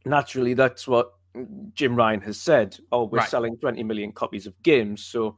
[0.04, 1.12] naturally, that's what
[1.74, 2.78] Jim Ryan has said.
[2.90, 3.28] Oh, we're right.
[3.28, 5.36] selling 20 million copies of games, so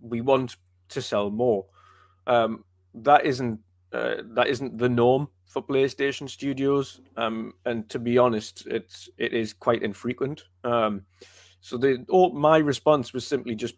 [0.00, 0.56] we want
[0.88, 1.66] to sell more.
[2.26, 3.60] Um, that isn't
[3.92, 9.34] uh, that isn't the norm for PlayStation Studios, um, and to be honest, it's it
[9.34, 10.44] is quite infrequent.
[10.64, 11.02] Um,
[11.60, 13.74] so the all, my response was simply just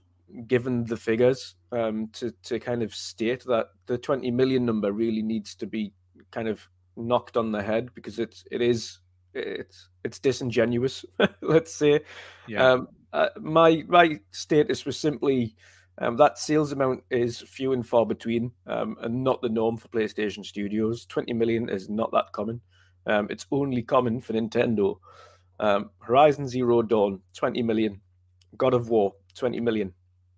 [0.47, 5.23] given the figures um, to to kind of state that the 20 million number really
[5.23, 5.93] needs to be
[6.31, 8.99] kind of knocked on the head because it's it is
[9.35, 11.05] it's it's disingenuous.
[11.43, 12.01] let's say.
[12.47, 12.73] Yeah.
[12.73, 15.55] Um, uh, my my status was simply
[15.99, 19.89] um, that sales amount is few and far between, um, and not the norm for
[19.89, 21.07] PlayStation Studios.
[21.07, 22.61] Twenty million is not that common.
[23.07, 24.97] Um, it's only common for Nintendo.
[25.61, 28.01] Um, Horizon Zero Dawn, twenty million.
[28.57, 29.93] God of War, twenty million.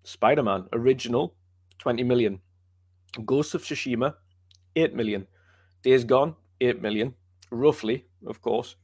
[0.05, 1.35] Spider Man original,
[1.79, 2.39] twenty million.
[3.25, 4.15] Ghost of Tsushima,
[4.75, 5.27] eight million.
[5.83, 7.13] Days Gone, eight million,
[7.51, 8.75] roughly, of course,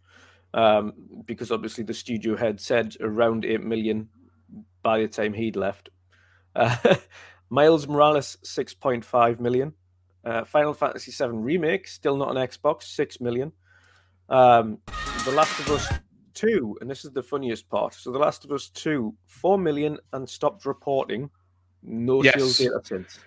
[0.54, 0.94] um,
[1.26, 4.10] because obviously the studio had said around eight million
[4.84, 5.90] by the time he'd left.
[6.56, 6.76] Uh,
[7.50, 9.74] Miles Morales, 6.5 million.
[10.24, 13.52] Uh, Final Fantasy VII Remake, still not on Xbox, 6 million.
[14.30, 14.78] Um,
[15.26, 15.88] the Last of Us
[16.34, 17.94] 2, and this is the funniest part.
[17.94, 21.30] So, The Last of Us 2, 4 million and stopped reporting.
[21.84, 22.36] No Yes.
[22.36, 23.20] sales data since.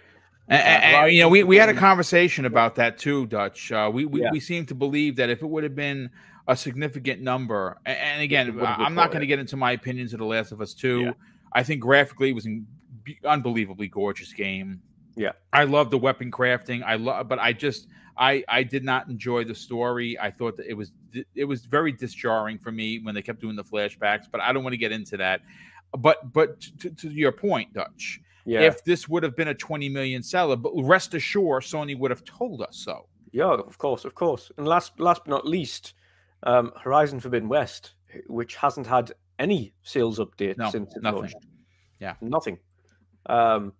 [0.48, 3.72] And, and, you know, we, we had a conversation about that too, Dutch.
[3.72, 4.30] Uh, we we, Yeah.
[4.30, 6.10] we seem to believe that if it would have been
[6.46, 10.26] a significant number, and, again, I'm not going to get into my opinions of The
[10.26, 11.00] Last of Us Two.
[11.00, 11.12] Yeah.
[11.52, 12.66] I think graphically it was an
[13.24, 14.82] unbelievably gorgeous game.
[15.16, 15.32] Yeah.
[15.52, 16.82] I love the weapon crafting.
[16.82, 20.18] I love, but I just I I did not enjoy the story.
[20.18, 20.92] I thought that it was
[21.34, 24.24] it was very disjarring for me when they kept doing the flashbacks.
[24.30, 25.40] But I don't want to get into that.
[25.98, 28.60] But but to, to your point, Dutch Yeah.
[28.62, 32.24] if this would have been a 20 million seller but rest assured sony would have
[32.24, 34.50] told us so Yeah, of course, of course.
[34.58, 35.94] And last, last but not least,
[36.42, 37.94] um, Horizon Forbidden West,
[38.26, 41.20] which hasn't had any sales update No, since it nothing.
[41.20, 41.36] launched.
[42.00, 42.14] Yeah.
[42.20, 42.58] nothing.
[43.26, 43.72] Um,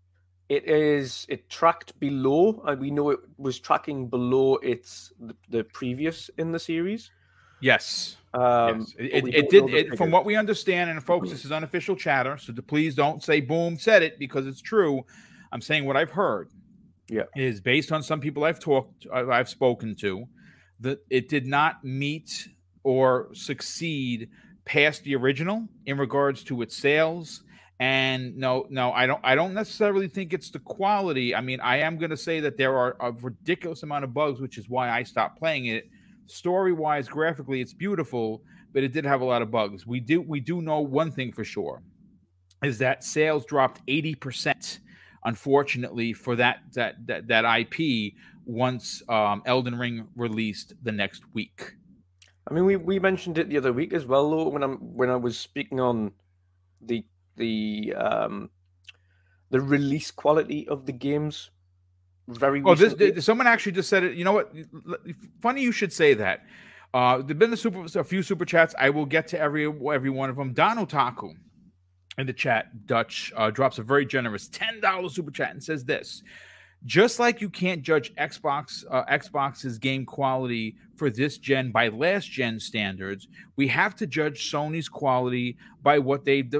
[0.48, 5.64] it is it tracked below, and we know it was tracking below its the, the
[5.64, 7.10] previous in the series.
[7.60, 8.94] yes, Um, yes.
[8.98, 12.36] It, it, it did it, from what we understand and folks this is unofficial chatter
[12.36, 15.02] so to please don't say boom said it because it's true
[15.52, 16.50] i'm saying what i've heard
[17.08, 17.22] Yeah.
[17.36, 20.26] is based on some people i've talked i've spoken to
[20.80, 22.48] that it did not meet
[22.82, 24.28] or succeed
[24.64, 27.43] past the original in regards to its sales
[27.80, 31.34] and no no i don't i don't necessarily think it's the quality.
[31.34, 34.40] I mean i am going to say that there are a ridiculous amount of bugs
[34.40, 35.88] which is why i stopped playing it.
[36.26, 39.86] Story wise graphically it's beautiful but it did have a lot of bugs.
[39.86, 41.82] We do we do know one thing for sure
[42.62, 44.78] is that sales dropped 80%
[45.24, 48.14] unfortunately for that that that, that ip
[48.46, 51.74] once um, elden ring released the next week.
[52.48, 55.08] I mean, we, we mentioned it the other week as well, though, when I'm when
[55.08, 56.12] I was speaking on
[56.82, 57.04] the
[57.36, 58.50] the um
[59.50, 61.50] the release quality of the games.
[62.28, 63.12] Very Oh, this, recently.
[63.12, 64.14] th- someone actually just said it.
[64.16, 64.52] You know what?
[65.40, 66.40] Funny you should say that.
[66.94, 68.74] Uh, there've been a super, a few super chats.
[68.78, 70.52] I will get to every every one of them.
[70.54, 71.34] Don Otaku
[72.16, 75.84] in the chat, Dutch uh, drops a very generous ten dollars super chat and says
[75.84, 76.22] this:
[76.86, 82.30] just like you can't judge Xbox uh, Xbox's game quality for this gen by last
[82.30, 86.52] gen standards, we have to judge Sony's quality by what they've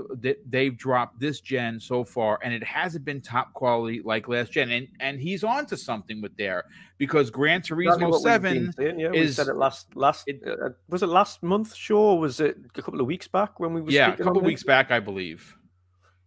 [0.48, 4.70] they've dropped this gen so far, and it hasn't been top quality like last gen.
[4.70, 6.64] And and he's on to something with there
[6.98, 8.72] because Gran Turismo what we've been Seven.
[8.72, 11.74] saying, yeah, we is- said it last last it- uh, was it last month?
[11.74, 14.44] Sure, was it a couple of weeks back when we were Yeah, a couple of
[14.44, 15.54] weeks back, I believe.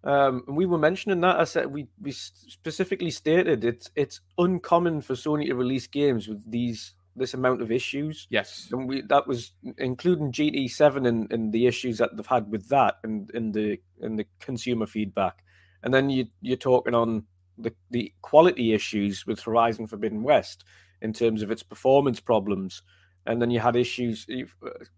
[0.03, 1.39] Um, and we were mentioning that.
[1.39, 6.49] I said we we specifically stated it's it's uncommon for Sony to release games with
[6.49, 8.27] these this amount of issues.
[8.29, 8.69] Yes.
[8.71, 12.69] And we that was including GT seven and, and the issues that they've had with
[12.69, 15.43] that and in the in the consumer feedback.
[15.83, 17.25] And then you you're talking on
[17.57, 20.63] the, the quality issues with Horizon Forbidden West
[21.01, 22.81] in terms of its performance problems.
[23.27, 24.25] And then you had issues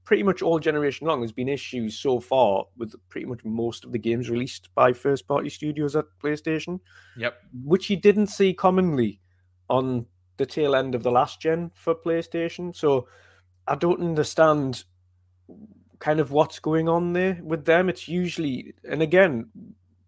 [0.06, 1.20] pretty much all generation long.
[1.20, 5.28] There's been issues so far with pretty much most of the games released by first
[5.28, 6.80] party studios at PlayStation
[7.18, 7.34] Yep.
[7.64, 9.20] which you didn't see commonly
[9.68, 10.06] on
[10.38, 12.76] the tail end of the last gen for PlayStation.
[12.76, 13.08] So
[13.68, 14.84] I don't understand
[16.00, 17.90] kind of what's going on there with them.
[17.90, 19.50] It's usually, and again,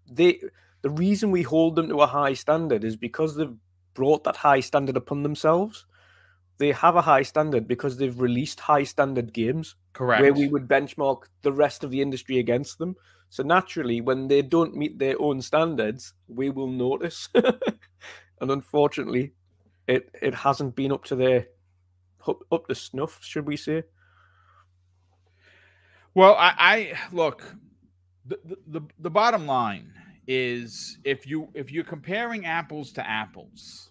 [0.10, 0.40] they
[0.82, 3.56] the reason we hold them to a high standard is because they've
[3.94, 5.86] brought that high standard upon themselves.
[6.62, 10.22] They have a high standard because they've released high standard games Correct.
[10.22, 12.96] where we would benchmark the rest of the industry against them.
[13.32, 17.30] So naturally, when they don't meet their own standards, we will notice.
[17.34, 19.34] and unfortunately,
[19.88, 21.48] it it hasn't been up to their
[22.28, 23.82] up, up to snuff, should we say?
[26.14, 27.56] Well, I, I look.
[28.28, 29.92] The, the the the bottom line
[30.28, 33.91] is if you if you're comparing apples to apples,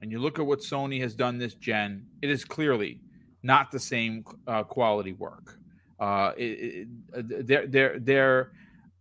[0.00, 3.00] and you look at what Sony has done this gen, it is clearly
[3.42, 5.58] not the same uh, quality work.
[5.98, 8.52] Uh, it, it, their their their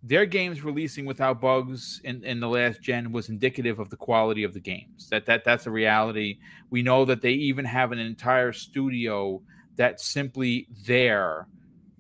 [0.04, 4.44] their games releasing without bugs in, in the last gen was indicative of the quality
[4.44, 5.10] of the games.
[5.10, 6.40] That that that's a reality.
[6.70, 9.42] We know that they even have an entire studio
[9.76, 11.48] that's simply there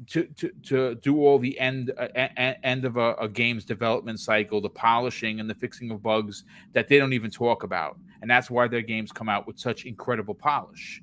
[0.07, 4.61] to to, to do all the end uh, end of a, a, game's development cycle,
[4.61, 8.49] the polishing and the fixing of bugs that they don't even talk about, and that's
[8.49, 11.01] why their games come out with such incredible polish.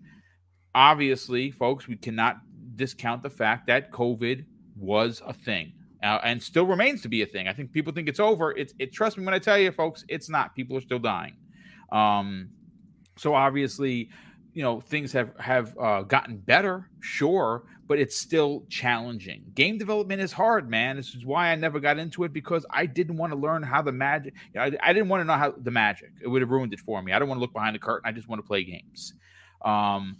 [0.74, 2.38] Obviously, folks, we cannot
[2.76, 4.44] discount the fact that COVID
[4.76, 5.72] was a thing.
[6.02, 7.48] Uh, and still remains to be a thing.
[7.48, 8.52] I think people think it's over.
[8.52, 8.92] It's it.
[8.92, 10.54] Trust me when I tell you, folks, it's not.
[10.54, 11.36] People are still dying.
[11.90, 12.50] Um,
[13.16, 14.10] so obviously,
[14.56, 19.44] you know things have have uh, gotten better, sure, but it's still challenging.
[19.52, 20.96] Game development is hard, man.
[20.96, 23.82] This is why I never got into it because I didn't want to learn how
[23.82, 24.32] the magic.
[24.54, 26.08] You know, I, I, didn't want to know how the magic.
[26.22, 27.12] It would have ruined it for me.
[27.12, 28.08] I don't want to look behind the curtain.
[28.08, 29.12] I just want to play games.
[29.62, 30.16] Um,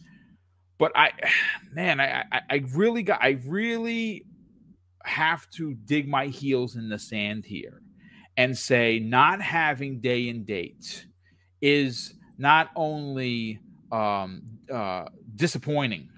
[0.77, 1.13] but I,
[1.73, 3.23] man, I, I, I really got.
[3.23, 4.27] I really
[5.03, 7.81] have to dig my heels in the sand here
[8.37, 11.07] and say not having day and date
[11.63, 13.61] is not only
[13.97, 14.43] um,
[14.73, 16.09] uh, disappointing,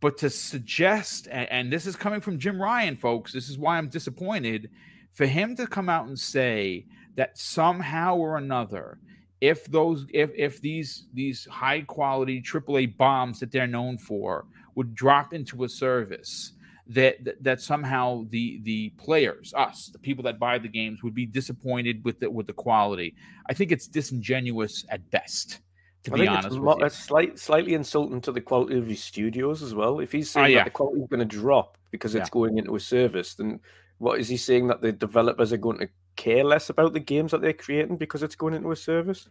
[0.00, 3.78] but to suggest, and, and this is coming from Jim Ryan, folks, this is why
[3.78, 4.70] I'm disappointed
[5.12, 8.98] for him to come out and say that somehow or another,
[9.40, 14.94] if those if if these these high quality AAA bombs that they're known for would
[14.94, 16.52] drop into a service,
[16.86, 21.14] that, that that somehow the the players, us, the people that buy the games, would
[21.14, 23.14] be disappointed with the with the quality.
[23.48, 25.60] I think it's disingenuous at best.
[26.04, 29.62] To I be honest, it's, with slight, slightly insulting to the quality of his studios
[29.62, 30.00] as well.
[30.00, 30.58] If he's oh, saying oh, yeah.
[30.58, 32.32] that the quality is going to drop because it's yeah.
[32.32, 33.60] going into a service, then
[33.98, 37.32] what is he saying that the developers are going to care less about the games
[37.32, 39.28] that they're creating because it's going into a service?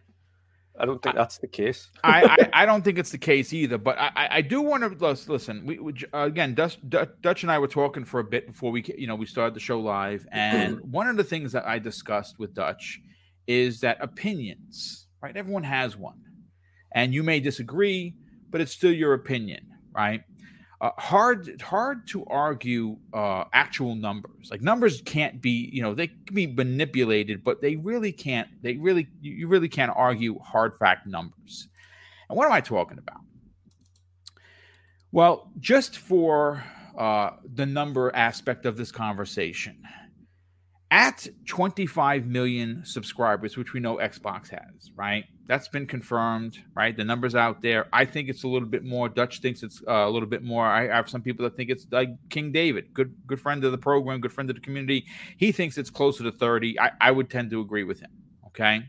[0.78, 1.90] I don't think that's the case.
[2.04, 3.76] I, I, I, don't think it's the case either.
[3.76, 5.66] But I, I do want to listen.
[5.66, 9.06] We, we again, Dutch, Dutch and I were talking for a bit before we you
[9.06, 12.54] know we started the show live, and one of the things that I discussed with
[12.54, 13.00] Dutch
[13.46, 15.36] is that opinions, right?
[15.36, 16.20] Everyone has one,
[16.92, 18.14] and you may disagree,
[18.50, 20.22] but it's still your opinion, right?
[20.80, 24.48] uh, hard hard to argue uh, actual numbers.
[24.50, 28.48] Like numbers can't be, you know, they can be manipulated, but they really can't.
[28.62, 31.68] They really, you really can't argue hard fact numbers.
[32.28, 33.20] And what am I talking about?
[35.12, 36.64] Well, just for
[36.96, 39.82] uh, the number aspect of this conversation,
[40.90, 45.24] at 25 million subscribers, which we know Xbox has, right?
[45.50, 46.96] That's been confirmed, right?
[46.96, 47.88] The numbers out there.
[47.92, 49.08] I think it's a little bit more.
[49.08, 50.64] Dutch thinks it's uh, a little bit more.
[50.64, 53.78] I have some people that think it's like King David, good good friend of the
[53.78, 55.06] program, good friend of the community.
[55.38, 56.78] He thinks it's closer to 30.
[56.78, 58.12] I, I would tend to agree with him.
[58.46, 58.86] Okay.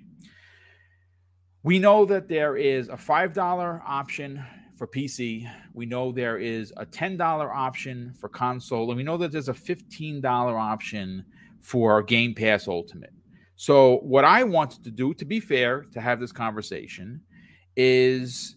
[1.64, 4.46] We know that there is a $5 option
[4.78, 5.50] for PC.
[5.74, 8.92] We know there is a $10 option for console.
[8.92, 11.26] And we know that there's a $15 option
[11.60, 13.14] for Game Pass Ultimate.
[13.62, 17.22] So, what I wanted to do, to be fair, to have this conversation,
[17.76, 18.56] is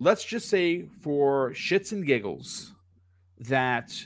[0.00, 2.74] let's just say for shits and giggles
[3.38, 3.96] that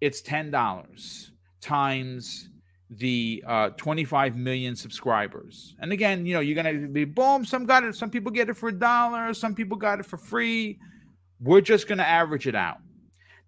[0.00, 1.30] it's $10
[1.60, 2.48] times
[2.88, 5.76] the uh, 25 million subscribers.
[5.78, 8.56] And again, you know, you're to be boom, some got it, some people get it
[8.56, 10.78] for a dollar, some people got it for free.
[11.38, 12.78] We're just to average it out.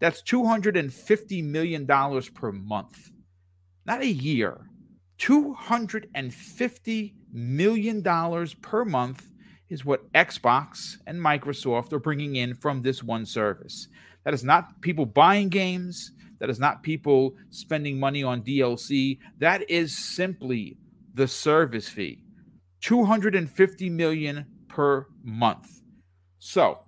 [0.01, 3.13] That's $250 million per month
[3.87, 4.66] not a year,
[5.19, 8.03] $250 million
[8.63, 9.31] per month
[9.69, 13.89] is what Xbox and Microsoft are bringing in from this one service.
[14.25, 16.13] That is not people buying games.
[16.39, 19.19] That is not people spending money on DLC.
[19.39, 20.77] That is simply
[21.15, 22.23] the service fee.
[22.83, 25.81] 250 million per month.
[26.39, 26.81] So,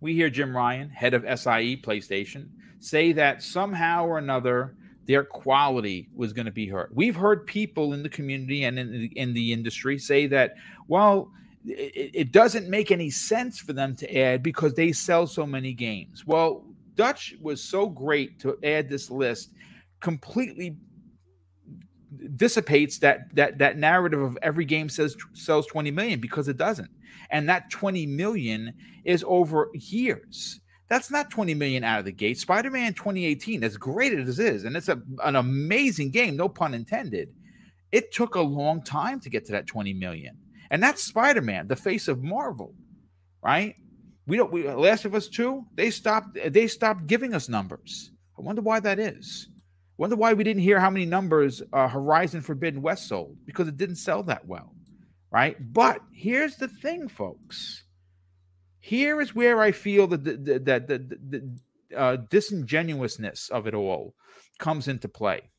[0.00, 2.48] we hear Jim Ryan, head of SIE PlayStation,
[2.78, 4.76] say that somehow or another
[5.08, 6.90] their quality was going to be hurt.
[6.94, 10.54] We've heard people in the community and in the, in the industry say that,
[10.86, 11.32] well,
[11.64, 15.72] it, it, doesn't make any sense for them to add because they sell so many
[15.72, 16.26] games.
[16.26, 16.62] Well,
[16.94, 19.54] Dutch was so great to add this list,
[20.00, 20.76] completely
[22.36, 26.90] dissipates that that that narrative of every game says sells 20 million because it doesn't
[27.30, 28.72] and that 20 million
[29.04, 32.38] is over years that's not 20 million out of the gate.
[32.38, 36.48] Spider Man 2018, as great as it is, and it's a, an amazing game, no
[36.48, 37.34] pun intended,
[37.92, 40.38] it took a long time to get to that 20 million.
[40.70, 42.74] And that's Spider Man, the face of Marvel,
[43.42, 43.74] right?
[44.26, 48.10] We don't, we, Last of Us 2, they stopped, they stopped giving us numbers.
[48.38, 49.48] I wonder why that is.
[49.50, 53.68] I wonder why we didn't hear how many numbers uh, Horizon Forbidden West sold because
[53.68, 54.74] it didn't sell that well,
[55.30, 55.56] right?
[55.72, 57.84] But here's the thing, folks
[58.88, 64.14] here is where I feel that the, the, the, the, uh, disingenuousness of it all
[64.58, 65.50] comes into play.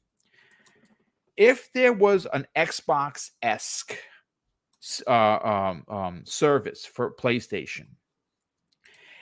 [1.38, 3.96] If there was an Xbox esque
[5.06, 7.90] uh, um, um, service for PlayStation,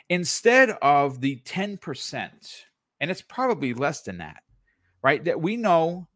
[0.08, 2.64] instead of the 10%,
[3.01, 4.41] and it's probably less than that,
[5.03, 5.22] right?
[5.26, 6.08] That we know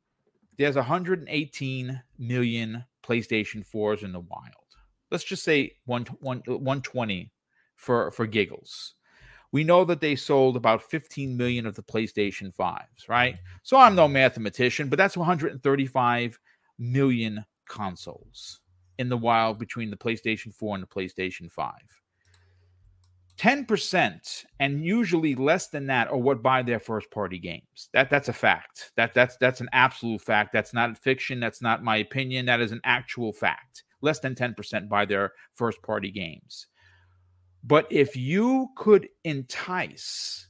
[0.57, 4.55] there's 118 million PlayStation 4s in the wild.
[5.11, 7.31] Let's just say one, one, 120
[7.81, 8.93] for, for giggles.
[9.51, 13.37] We know that they sold about 15 million of the PlayStation 5s, right?
[13.63, 16.39] So I'm no mathematician, but that's 135
[16.79, 18.61] million consoles
[18.97, 21.73] in the wild between the PlayStation 4 and the PlayStation 5.
[23.37, 27.89] 10% and usually less than that are what buy their first party games.
[27.91, 28.91] That that's a fact.
[28.95, 30.53] That that's that's an absolute fact.
[30.53, 33.83] That's not fiction, that's not my opinion, that is an actual fact.
[34.01, 36.67] Less than 10% buy their first party games.
[37.63, 40.47] But if you could entice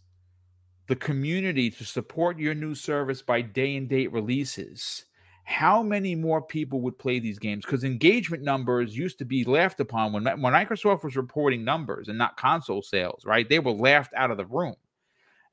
[0.88, 5.06] the community to support your new service by day and date releases,
[5.44, 7.66] how many more people would play these games?
[7.66, 12.18] Because engagement numbers used to be laughed upon when, when Microsoft was reporting numbers and
[12.18, 13.48] not console sales, right?
[13.48, 14.76] They were laughed out of the room.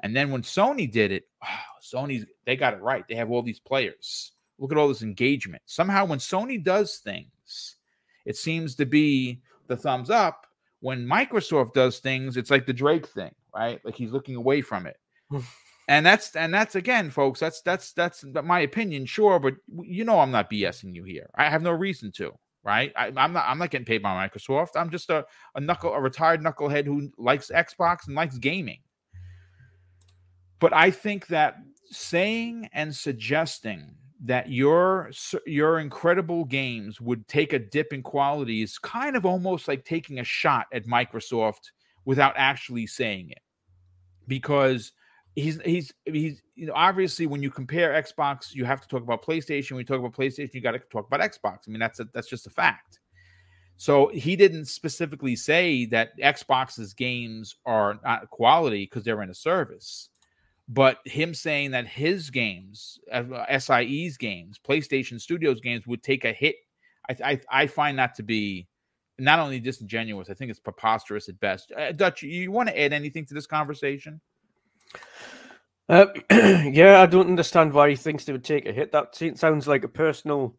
[0.00, 1.48] And then when Sony did it, oh,
[1.82, 3.04] Sony's they got it right.
[3.08, 4.32] They have all these players.
[4.58, 5.62] Look at all this engagement.
[5.66, 7.76] Somehow, when Sony does things,
[8.24, 10.47] it seems to be the thumbs up.
[10.80, 13.80] When Microsoft does things, it's like the Drake thing, right?
[13.84, 14.96] Like he's looking away from it.
[15.88, 20.20] and that's and that's again folks that's that's that's my opinion sure but you know
[20.20, 22.30] i'm not bsing you here i have no reason to
[22.62, 25.24] right I, am not i'm not getting paid by microsoft i'm just a,
[25.54, 28.80] a knuckle a retired knucklehead who likes xbox and likes gaming
[30.60, 31.56] but i think that
[31.90, 35.10] saying and suggesting that your
[35.46, 40.18] your incredible games would take a dip in quality is kind of almost like taking
[40.18, 41.70] a shot at microsoft
[42.04, 43.42] without actually saying it
[44.26, 44.92] because
[45.34, 49.24] he's he's he's you know obviously when you compare Xbox, you have to talk about
[49.24, 49.72] PlayStation.
[49.72, 51.60] When you talk about PlayStation, you got to talk about Xbox.
[51.66, 53.00] I mean that's a, that's just a fact.
[53.76, 59.34] So he didn't specifically say that Xbox's games are not quality because they're in a
[59.34, 60.10] service,
[60.68, 66.32] but him saying that his games, uh, SIE's games, PlayStation Studios games would take a
[66.32, 66.56] hit.
[67.08, 68.68] I, I, I find that to be
[69.18, 71.72] not only disingenuous, I think it's preposterous at best.
[71.76, 74.20] Uh, Dutch, you want to add anything to this conversation?
[75.88, 78.92] Uh, yeah, I don't understand why he thinks they would take a hit.
[78.92, 80.54] That sounds like a personal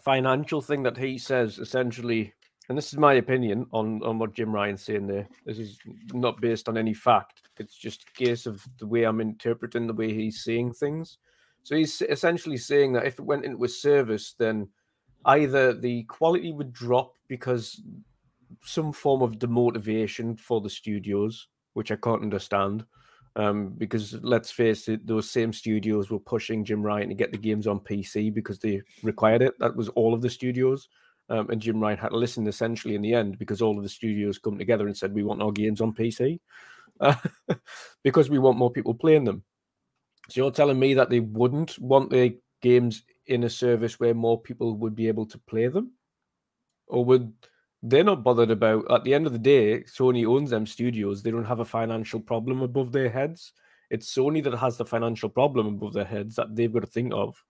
[0.00, 2.32] financial thing that he says essentially.
[2.68, 5.26] And this is my opinion on, on what Jim Ryan's saying there.
[5.44, 5.78] This is
[6.12, 7.47] not based on any fact.
[7.58, 11.18] It's just a case of the way I'm interpreting the way he's saying things.
[11.62, 14.68] So he's essentially saying that if it went into a service, then
[15.24, 17.82] either the quality would drop because
[18.62, 22.84] some form of demotivation for the studios, which I can't understand,
[23.36, 27.38] um, because let's face it, those same studios were pushing Jim Ryan to get the
[27.38, 29.54] games on PC because they required it.
[29.58, 30.88] That was all of the studios.
[31.30, 33.88] Um, and Jim Ryan had to listen essentially in the end because all of the
[33.88, 36.40] studios come together and said, We want our games on PC
[37.00, 37.14] uh,
[38.04, 39.42] because we want more people playing them.
[40.28, 42.30] So you're telling me that they wouldn't want their
[42.60, 45.92] games in a service where more people would be able to play them?
[46.86, 47.32] Or would
[47.82, 51.30] they're not bothered about at the end of the day sony owns them studios they
[51.30, 53.52] don't have a financial problem above their heads
[53.90, 57.12] it's sony that has the financial problem above their heads that they've got to think
[57.14, 57.42] of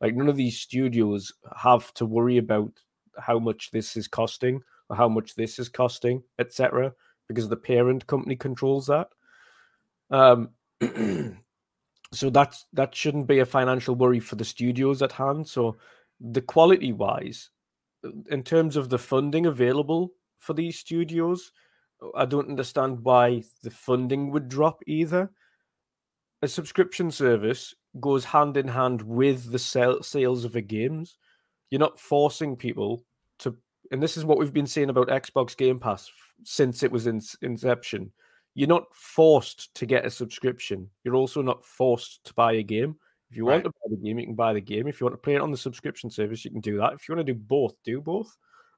[0.00, 2.72] like none of these studios have to worry about
[3.18, 6.92] how much this is costing or how much this is costing etc
[7.28, 9.08] because the parent company controls that
[10.10, 10.50] um
[12.12, 15.76] so that's that shouldn't be a financial worry for the studios at hand so
[16.20, 17.50] the quality wise
[18.30, 21.52] in terms of the funding available for these studios,
[22.14, 25.30] I don't understand why the funding would drop either.
[26.42, 31.16] A subscription service goes hand in hand with the sale, sales of the games.
[31.70, 33.04] You're not forcing people
[33.38, 33.56] to,
[33.90, 36.10] and this is what we've been saying about Xbox Game Pass
[36.44, 38.12] since it was in inception.
[38.54, 40.88] You're not forced to get a subscription.
[41.04, 42.96] You're also not forced to buy a game.
[43.30, 43.62] If you right.
[43.62, 44.86] want to buy the game, you can buy the game.
[44.86, 46.94] If you want to play it on the subscription service, you can do that.
[46.94, 48.34] If you want to do both, do both.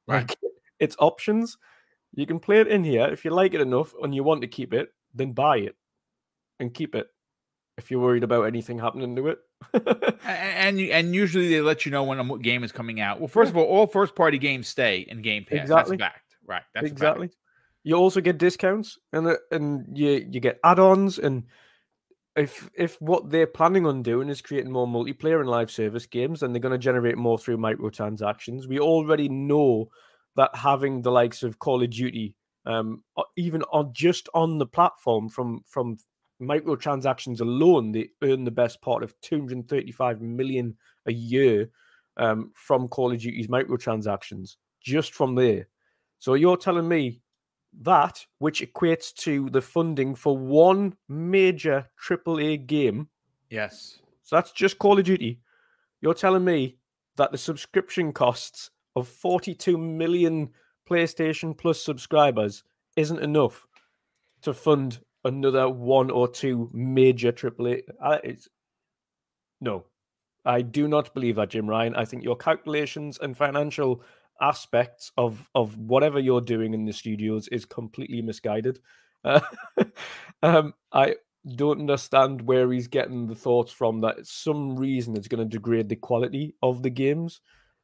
[0.07, 0.29] Right.
[0.29, 0.37] Like
[0.81, 1.59] it's options.
[2.15, 3.07] You can play it in here.
[3.07, 5.77] If you like it enough and you want to keep it, then buy it
[6.59, 7.09] and keep it.
[7.77, 9.39] If you're worried about anything happening to it.
[10.25, 13.21] and and usually they let you know when a game is coming out.
[13.21, 15.61] Well, first of all, all first party games stay in Game Pass.
[15.61, 15.97] Exactly.
[15.97, 16.37] That's fact.
[16.45, 16.63] Right.
[16.75, 17.31] That's exactly.
[17.89, 21.45] You also get discounts and and you you get add-ons and
[22.36, 26.41] if if what they're planning on doing is creating more multiplayer and live service games,
[26.41, 28.68] then they're going to generate more through microtransactions.
[28.68, 29.89] We already know
[30.36, 32.36] that having the likes of Call of Duty,
[32.66, 33.05] um,
[33.39, 35.97] even on just on the platform from from
[36.43, 40.76] microtransactions alone, they earn the best part of 235 million
[41.07, 41.70] a year
[42.18, 45.68] um, from Call of Duty's microtransactions just from there.
[46.18, 47.22] So you're telling me
[47.83, 53.09] that, which equates to the funding for one major AAA game.
[53.51, 53.99] Yes.
[54.23, 55.41] So that's just Call of Duty.
[56.01, 56.77] You're telling me
[57.16, 60.51] that the subscription costs of 42 million
[60.89, 62.64] PlayStation Plus subscribers
[62.97, 63.66] isn't enough
[64.43, 67.83] to fund another one or two major AAA.
[68.01, 68.49] Uh, it's,
[69.61, 69.85] no,
[70.45, 71.95] I do not believe that, Jim Ryan.
[71.95, 74.03] I think your calculations and financial
[74.41, 78.78] aspects of of whatever you're doing in the studios is completely misguided.
[79.24, 79.41] Uh,
[80.43, 81.16] um, I
[81.57, 85.89] don't understand where he's getting the thoughts from that some reason it's going to degrade
[85.89, 87.41] the quality of the games.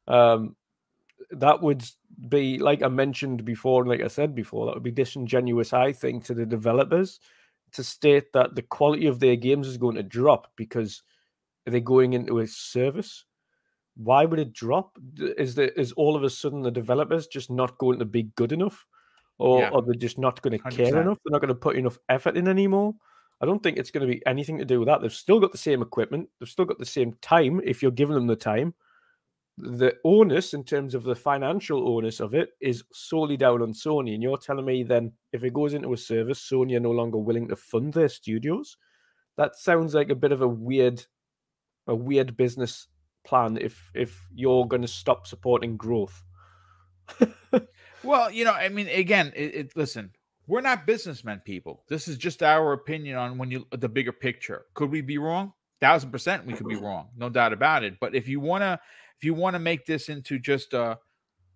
[0.07, 0.55] Um,
[1.31, 1.83] that would
[2.29, 5.91] be like I mentioned before, and like I said before, that would be disingenuous, I
[5.91, 7.19] think, to the developers
[7.73, 11.03] to state that the quality of their games is going to drop because
[11.65, 13.25] they're going into a service.
[13.95, 14.97] Why would it drop?
[15.17, 18.51] Is there is all of a sudden the developers just not going to be good
[18.51, 18.85] enough?
[19.37, 19.69] Or yeah.
[19.69, 21.17] are they just not going to care enough?
[21.23, 22.95] They're not going to put enough effort in anymore.
[23.41, 25.01] I don't think it's going to be anything to do with that.
[25.01, 26.29] They've still got the same equipment.
[26.39, 28.73] They've still got the same time if you're giving them the time.
[29.57, 34.13] The onus, in terms of the financial onus of it, is solely down on Sony.
[34.13, 37.17] And you're telling me then if it goes into a service, Sony are no longer
[37.17, 38.77] willing to fund their studios?
[39.37, 41.05] That sounds like a bit of a weird,
[41.87, 42.87] a weird business
[43.25, 43.57] plan.
[43.59, 46.23] If if you're going to stop supporting growth.
[48.03, 50.11] well, you know, I mean, again, it, it listen
[50.47, 51.83] we're not businessmen, people.
[51.87, 54.65] This is just our opinion on when you the bigger picture.
[54.73, 55.53] Could we be wrong?
[55.81, 57.99] Thousand percent, we could be wrong, no doubt about it.
[57.99, 58.79] But if you wanna,
[59.17, 60.99] if you wanna make this into just a,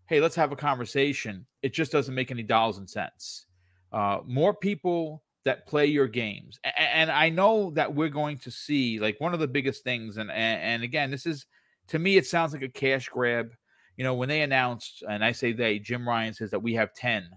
[0.07, 3.45] hey, let's have a conversation, it just doesn't make any dollars and cents.
[3.91, 8.51] Uh, more people that play your games, and, and I know that we're going to
[8.51, 11.45] see like one of the biggest things, and, and and again, this is
[11.89, 13.51] to me, it sounds like a cash grab.
[13.97, 16.93] You know, when they announced, and I say they, Jim Ryan says that we have
[16.93, 17.29] 10,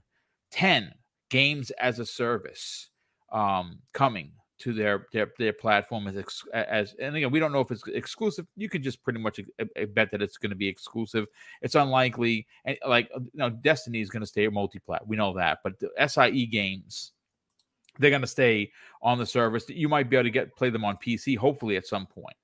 [0.53, 0.93] 10
[1.29, 2.91] games as a service
[3.33, 7.73] um, coming to their their their platform as as and again we don't know if
[7.73, 8.47] it's exclusive.
[8.57, 9.41] You can just pretty much
[9.93, 11.27] bet that it's going to be exclusive.
[11.63, 15.35] It's unlikely and like uh, you know destiny is going to stay multi-plat we know
[15.35, 17.13] that but the sie games
[17.99, 18.71] they're going to stay
[19.03, 19.69] on the service.
[19.69, 22.37] You might be able to get play them on pc hopefully at some point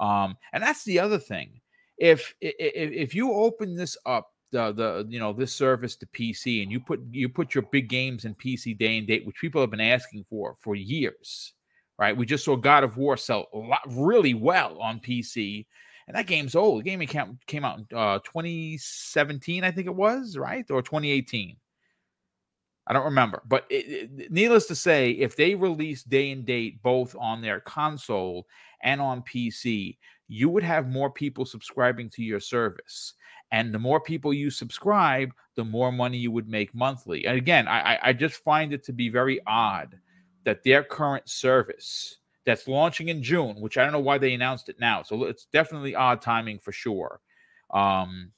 [0.00, 1.60] um and that's the other thing
[1.98, 6.62] if if if you open this up the the you know this service to PC
[6.62, 9.60] and you put you put your big games in PC day and date, which people
[9.60, 11.52] have been asking for for years,
[11.98, 12.16] right?
[12.16, 15.66] We just saw God of War sell lot really well on PC,
[16.06, 16.80] and that game's old.
[16.80, 21.56] The game came came out in uh, 2017, I think it was, right, or 2018.
[22.86, 26.82] I don't remember, but it, it, needless to say, if they release day and date
[26.82, 28.46] both on their console
[28.82, 29.96] and on PC,
[30.28, 33.14] you would have more people subscribing to your service.
[33.52, 37.26] And the more people you subscribe, the more money you would make monthly.
[37.26, 39.98] And again, I, I just find it to be very odd
[40.44, 44.68] that their current service that's launching in June, which I don't know why they announced
[44.68, 45.02] it now.
[45.02, 47.20] So it's definitely odd timing for sure.
[47.70, 48.32] Um,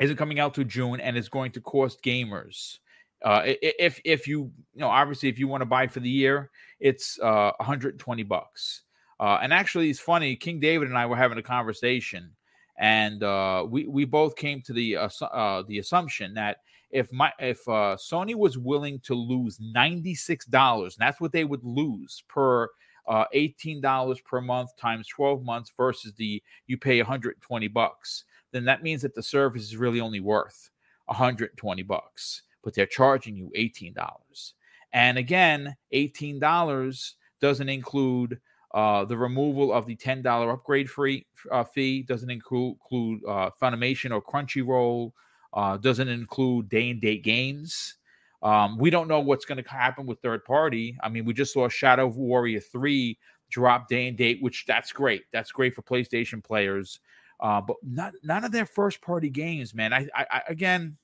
[0.00, 2.78] isn't coming out to June and is going to cost gamers.
[3.24, 6.50] Uh, if if you you know obviously if you want to buy for the year,
[6.80, 8.82] it's uh, 120 bucks.
[9.20, 10.34] Uh, and actually, it's funny.
[10.34, 12.32] King David and I were having a conversation
[12.78, 16.58] and uh, we we both came to the uh, the assumption that
[16.90, 21.32] if my if uh, Sony was willing to lose ninety six dollars, and that's what
[21.32, 22.68] they would lose per
[23.06, 27.68] uh, eighteen dollars per month times twelve months versus the you pay one hundred twenty
[27.68, 30.70] bucks, then that means that the service is really only worth
[31.06, 34.54] one hundred twenty bucks, but they're charging you eighteen dollars.
[34.92, 38.40] And again, eighteen dollars doesn't include
[38.74, 44.12] uh, the removal of the $10 upgrade free uh, fee doesn't include, include uh, Funimation
[44.12, 45.12] or Crunchyroll,
[45.52, 47.96] uh, doesn't include day and date games.
[48.42, 50.96] Um, we don't know what's going to happen with third party.
[51.02, 53.18] I mean, we just saw Shadow Warrior 3
[53.50, 55.22] drop day and date, which that's great.
[55.32, 56.98] That's great for PlayStation players.
[57.40, 59.92] Uh, but not none of their first party games, man.
[59.92, 60.96] I, I, again,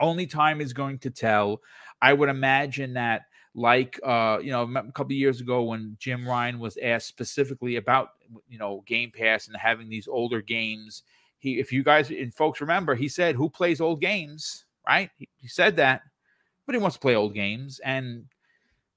[0.00, 1.60] only time is going to tell.
[2.02, 3.22] I would imagine that
[3.54, 8.10] like uh, you know a couple years ago when Jim Ryan was asked specifically about
[8.48, 11.02] you know Game Pass and having these older games.
[11.38, 15.10] He, if you guys and folks remember, he said, "Who plays old games?" Right?
[15.16, 16.02] He, he said that,
[16.66, 18.24] but he wants to play old games, and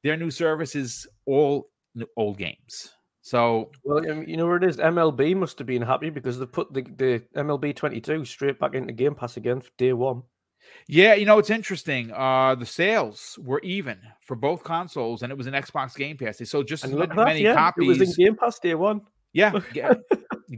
[0.03, 1.69] their new service is all
[2.17, 2.93] old games.
[3.21, 4.77] So, well, you know where it is.
[4.77, 8.91] MLB must have been happy because they put the, the MLB 22 straight back into
[8.91, 10.23] Game Pass again for day one.
[10.87, 12.11] Yeah, you know it's interesting.
[12.11, 16.37] Uh the sales were even for both consoles, and it was an Xbox Game Pass.
[16.37, 17.55] They sold just as many, that, yeah.
[17.55, 17.97] copies.
[17.97, 19.01] It was in Game Pass day one.
[19.33, 19.93] Yeah, yeah,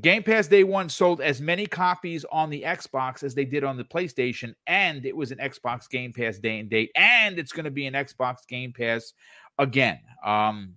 [0.02, 3.78] Game Pass Day One sold as many copies on the Xbox as they did on
[3.78, 7.64] the PlayStation, and it was an Xbox Game Pass day and date, and it's going
[7.64, 9.14] to be an Xbox Game Pass
[9.58, 10.00] again.
[10.26, 10.76] Um,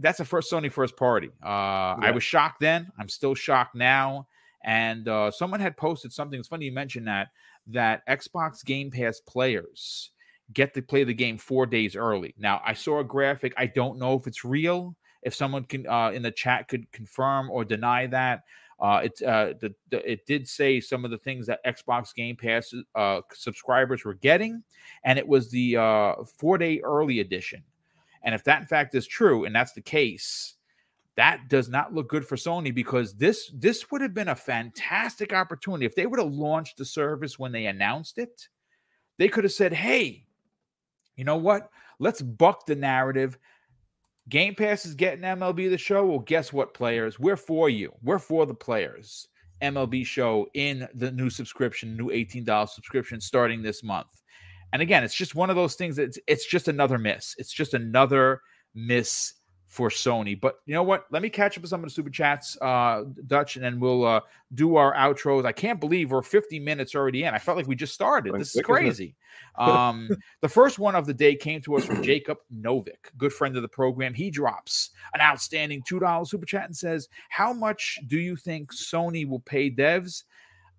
[0.00, 1.28] that's a first Sony first party.
[1.42, 1.96] Uh, yeah.
[2.00, 2.88] I was shocked then.
[2.98, 4.28] I'm still shocked now.
[4.64, 6.38] And uh, someone had posted something.
[6.38, 7.28] It's funny you mentioned that
[7.68, 10.10] that Xbox Game Pass players
[10.52, 12.34] get to play the game four days early.
[12.38, 13.52] Now I saw a graphic.
[13.56, 14.96] I don't know if it's real.
[15.22, 18.44] If someone can uh, in the chat could confirm or deny that,
[18.80, 22.36] uh, it uh, the, the, it did say some of the things that Xbox Game
[22.36, 24.62] Pass uh, subscribers were getting,
[25.04, 27.62] and it was the uh, four day early edition.
[28.22, 30.54] And if that in fact is true, and that's the case,
[31.18, 35.32] that does not look good for Sony because this this would have been a fantastic
[35.32, 38.48] opportunity if they would have launched the service when they announced it.
[39.18, 40.26] They could have said, "Hey,
[41.16, 41.70] you know what?
[41.98, 43.36] Let's buck the narrative.
[44.28, 46.06] Game Pass is getting MLB the show.
[46.06, 47.18] Well, guess what, players?
[47.18, 47.92] We're for you.
[48.00, 49.26] We're for the players.
[49.60, 54.22] MLB show in the new subscription, new $18 subscription starting this month.
[54.72, 57.34] And again, it's just one of those things that it's, it's just another miss.
[57.38, 58.42] It's just another
[58.72, 59.34] miss
[59.68, 60.38] for Sony.
[60.38, 61.04] But you know what?
[61.10, 64.04] Let me catch up with some of the super chats, uh, Dutch, and then we'll
[64.04, 64.20] uh,
[64.54, 65.44] do our outros.
[65.44, 67.34] I can't believe we're 50 minutes already in.
[67.34, 68.34] I felt like we just started.
[68.34, 69.14] This is crazy.
[69.58, 70.08] um,
[70.40, 73.62] the first one of the day came to us from Jacob Novik, good friend of
[73.62, 74.14] the program.
[74.14, 79.28] He drops an outstanding $2 super chat and says, How much do you think Sony
[79.28, 80.24] will pay devs?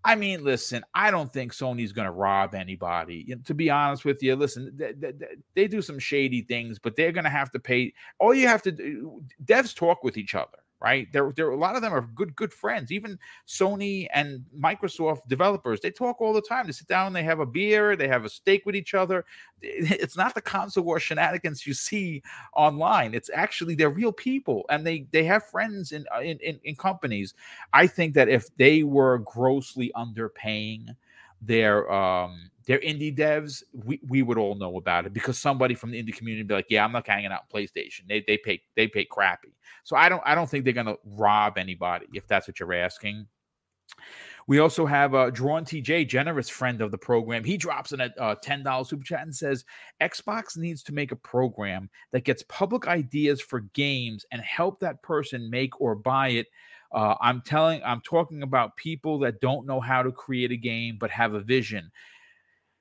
[0.04, 3.26] I mean, listen, I don't think Sony's going to rob anybody.
[3.28, 5.14] You know, to be honest with you, listen, they, they,
[5.56, 7.94] they do some shady things, but they're going to have to pay.
[8.20, 11.12] All you have to do, devs talk with each other right?
[11.12, 12.92] There, there, a lot of them are good, good friends.
[12.92, 16.66] Even Sony and Microsoft developers, they talk all the time.
[16.68, 19.26] They sit down, they have a beer, they have a steak with each other.
[19.62, 22.24] It's not the console war shenanigans you see
[22.56, 23.14] online.
[23.14, 26.76] It's actually they're real people, and they they have friends in uh, in, in, in
[26.76, 27.34] companies.
[27.74, 30.96] I think that if they were grossly underpaying
[31.42, 35.90] their um their indie devs, we, we would all know about it because somebody from
[35.90, 38.02] the indie community be like, yeah, I'm not hanging out PlayStation.
[38.08, 39.56] They they pay they pay crappy.
[39.84, 43.28] So I don't I don't think they're gonna rob anybody if that's what you're asking.
[44.48, 47.44] We also have uh, Drawn TJ, generous friend of the program.
[47.44, 49.64] He drops in a uh, $10 super chat and says
[50.02, 55.04] Xbox needs to make a program that gets public ideas for games and help that
[55.04, 56.48] person make or buy it.
[56.92, 60.98] Uh, I'm telling, I'm talking about people that don't know how to create a game
[61.00, 61.92] but have a vision.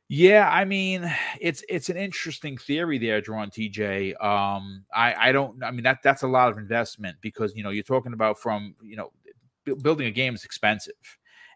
[0.09, 4.15] Yeah, I mean, it's it's an interesting theory there, drawn TJ.
[4.23, 5.63] Um, I I don't.
[5.63, 8.75] I mean that that's a lot of investment because you know you're talking about from
[8.83, 9.13] you know
[9.65, 10.95] b- building a game is expensive,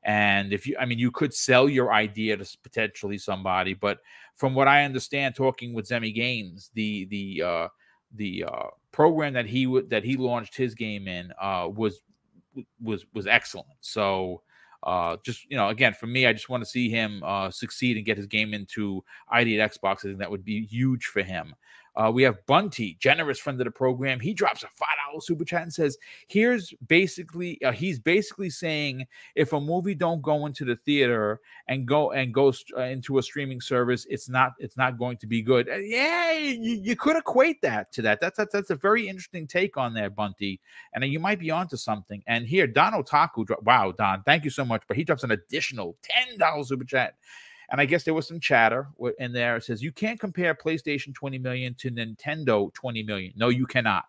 [0.04, 3.98] and if you, I mean, you could sell your idea to potentially somebody, but
[4.36, 7.68] from what I understand, talking with Zemi Games, the the uh,
[8.14, 12.00] the uh, program that he would that he launched his game in uh, was
[12.82, 13.68] was was excellent.
[13.80, 14.42] So
[14.82, 17.96] uh, just you know, again, for me, I just want to see him uh, succeed
[17.96, 19.98] and get his game into ID at Xbox.
[19.98, 21.54] I think that would be huge for him.
[21.94, 24.18] Uh, we have Bunty, generous friend of the program.
[24.18, 29.06] He drops a five dollar super chat and says, "Here's basically uh, he's basically saying
[29.34, 33.22] if a movie don't go into the theater and go and goes uh, into a
[33.22, 37.16] streaming service, it's not it's not going to be good." Uh, yeah, you, you, could
[37.16, 38.20] equate that to that.
[38.20, 40.60] That's, that's that's a very interesting take on there, Bunty,
[40.94, 42.22] and you might be onto something.
[42.26, 45.96] And here, Don Otaku, wow, Don, thank you so much, but he drops an additional
[46.02, 47.16] ten dollars super chat.
[47.72, 48.86] And I guess there was some chatter
[49.18, 49.56] in there.
[49.56, 53.32] It says you can't compare PlayStation 20 million to Nintendo 20 million.
[53.34, 54.04] No, you cannot.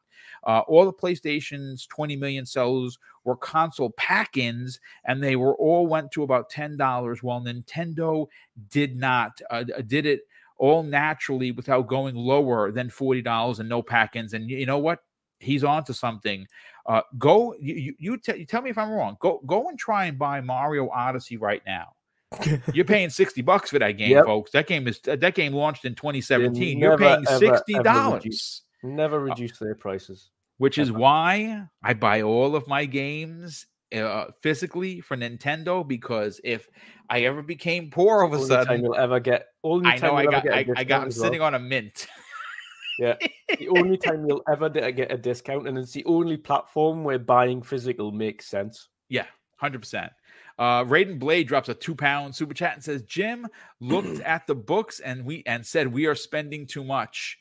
[0.46, 6.12] Uh, all the PlayStation's 20 million sales were console pack-ins, and they were all went
[6.12, 7.24] to about ten dollars.
[7.24, 8.28] While Nintendo
[8.70, 10.22] did not uh, did it
[10.58, 14.34] all naturally without going lower than forty dollars and no pack-ins.
[14.34, 15.00] And you know what?
[15.40, 16.46] He's on to something.
[16.86, 19.16] Uh, go you you, you, t- you tell me if I'm wrong.
[19.22, 21.94] Go go and try and buy Mario Odyssey right now.
[22.74, 24.26] You're paying 60 bucks for that game, yep.
[24.26, 24.52] folks.
[24.52, 26.78] That game is that game launched in 2017.
[26.78, 28.62] You're paying $60.
[28.84, 30.30] Never uh, reduce their prices.
[30.58, 30.86] Which ever.
[30.86, 36.68] is why I buy all of my games uh, physically for Nintendo because if
[37.10, 39.48] I ever became poor all of a sudden, time you'll ever get.
[39.64, 40.50] Only I know I got.
[40.50, 41.04] I, I, got.
[41.04, 41.48] I'm sitting well.
[41.48, 42.08] on a mint.
[43.00, 43.16] yeah,
[43.60, 47.62] the only time you'll ever get a discount, and it's the only platform where buying
[47.62, 48.90] physical makes sense.
[49.10, 49.26] Yeah,
[49.58, 50.12] hundred percent.
[50.60, 53.48] Uh, Raiden Blade drops a two pound super chat and says, Jim
[53.80, 57.38] looked at the books and we and said we are spending too much.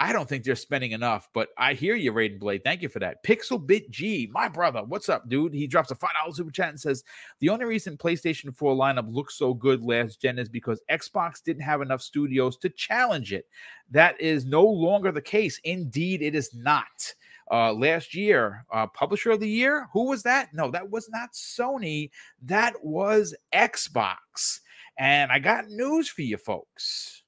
[0.00, 2.64] I don't think they're spending enough, but I hear you, Raiden Blade.
[2.64, 3.22] Thank you for that.
[3.22, 5.54] Pixel Bit G, my brother, what's up, dude?
[5.54, 7.04] He drops a five dollar super chat and says
[7.38, 11.62] the only reason PlayStation 4 lineup looks so good last gen is because Xbox didn't
[11.62, 13.46] have enough studios to challenge it.
[13.90, 15.60] That is no longer the case.
[15.62, 17.14] Indeed, it is not.
[17.50, 18.64] Uh, last year.
[18.72, 20.48] Uh, publisher of the year, who was that?
[20.52, 22.10] No, that was not Sony.
[22.42, 24.60] That was Xbox.
[24.98, 27.22] And I got news for you folks.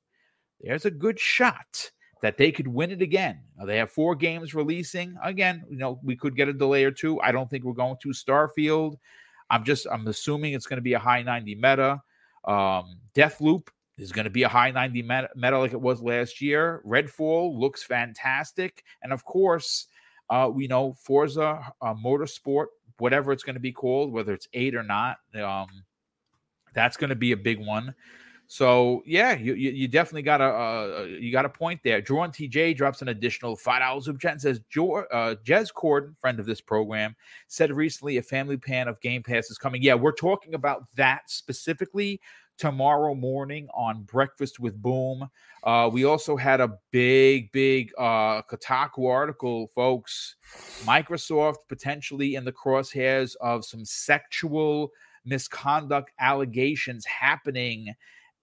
[0.61, 1.91] There's a good shot
[2.23, 3.41] that they could win it again.
[3.59, 5.17] Now, they have four games releasing.
[5.23, 7.21] Again, you know, we could get a delay or two.
[7.21, 8.97] I don't think we're going to Starfield.
[9.51, 12.03] I'm just I'm assuming it's going to be a high 90 meta.
[12.45, 16.41] Um, Deathloop is going to be a high 90 meta, meta like it was last
[16.41, 16.83] year.
[16.87, 19.87] Redfall looks fantastic, and of course,
[20.31, 22.67] uh, we know Forza uh, Motorsport,
[22.99, 25.19] whatever it's going to be called, whether it's eight or not.
[25.35, 25.69] Um,
[26.75, 27.95] that's going to be a big one.
[28.49, 32.01] So yeah, you, you, you definitely got a uh, you got a point there.
[32.01, 36.39] Drawn TJ drops an additional five dollars super chat and says, uh, Jez Corden, friend
[36.39, 37.17] of this program,
[37.49, 39.83] said recently a family plan of Game Pass is coming.
[39.83, 42.21] Yeah, we're talking about that specifically
[42.59, 45.29] tomorrow morning on Breakfast with Boom.
[45.63, 50.37] Uh, we also had a big, big uh, Kotaku article, folks.
[50.85, 54.91] Microsoft potentially in the crosshairs of some sexual
[55.25, 57.95] misconduct allegations happening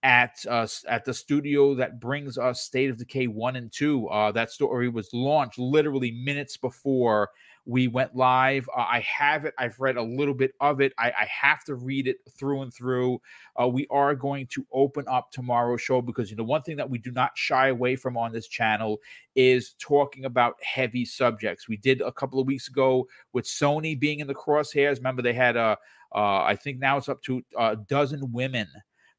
[0.03, 4.07] at us at the studio that brings us State of Decay 1 and 2.
[4.07, 7.29] Uh, that story was launched literally minutes before
[7.65, 8.67] we went live.
[8.75, 9.53] Uh, I have it.
[9.57, 10.93] I've read a little bit of it.
[10.97, 13.21] I, I have to read it through and through.
[13.59, 16.89] Uh, we are going to open up tomorrow's show because you know one thing that
[16.89, 18.99] we do not shy away from on this channel
[19.35, 21.69] is talking about heavy subjects.
[21.69, 24.97] We did a couple of weeks ago with Sony being in the crosshairs.
[24.97, 25.77] Remember they had a,
[26.13, 28.67] uh, I think now it's up to a dozen women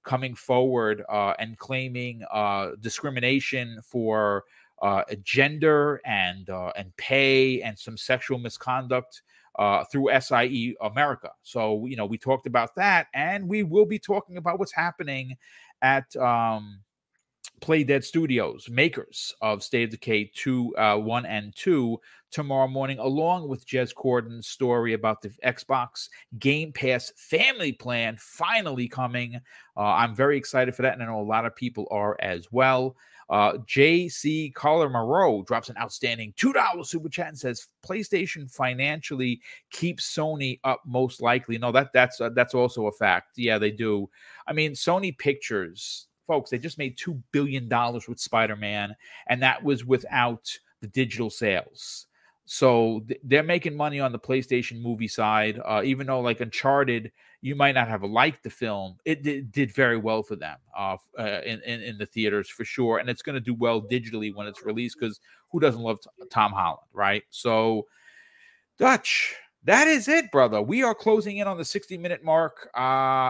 [0.05, 4.40] coming forward uh, and claiming uh, discrimination for uh,
[5.22, 9.22] gender and uh, and pay and some sexual misconduct
[9.59, 11.30] uh, through SIE America.
[11.43, 15.37] So you know we talked about that, and we will be talking about what's happening
[15.82, 16.80] at um,
[17.61, 22.99] Play Dead Studios, makers of State of Decay 2, uh, 1 and 2, tomorrow morning,
[22.99, 26.09] along with Jez Corden's story about the Xbox
[26.39, 29.37] Game Pass family plan finally coming.
[29.76, 32.51] Uh, I'm very excited for that, and I know a lot of people are as
[32.51, 32.97] well.
[33.31, 40.14] Uh, JC Collar Moreau drops an outstanding $2 super chat and says PlayStation financially keeps
[40.14, 41.59] Sony up most likely.
[41.59, 43.37] No, that that's uh, that's also a fact.
[43.37, 44.09] Yeah, they do.
[44.47, 47.68] I mean, Sony Pictures folks, they just made $2 billion
[48.09, 48.95] with Spider Man,
[49.29, 50.51] and that was without
[50.81, 52.07] the digital sales.
[52.47, 57.11] So th- they're making money on the PlayStation movie side, uh, even though, like Uncharted,
[57.45, 58.97] you might not have liked the film.
[59.05, 62.64] It did, did very well for them uh, uh, in, in, in the theaters for
[62.64, 65.20] sure, and it's going to do well digitally when it's released because
[65.53, 67.22] who doesn't love t- Tom Holland, right?
[67.28, 67.86] So,
[68.78, 69.34] Dutch,
[69.64, 70.62] that is it, brother.
[70.62, 72.70] We are closing in on the 60 minute mark.
[72.74, 72.80] Uh,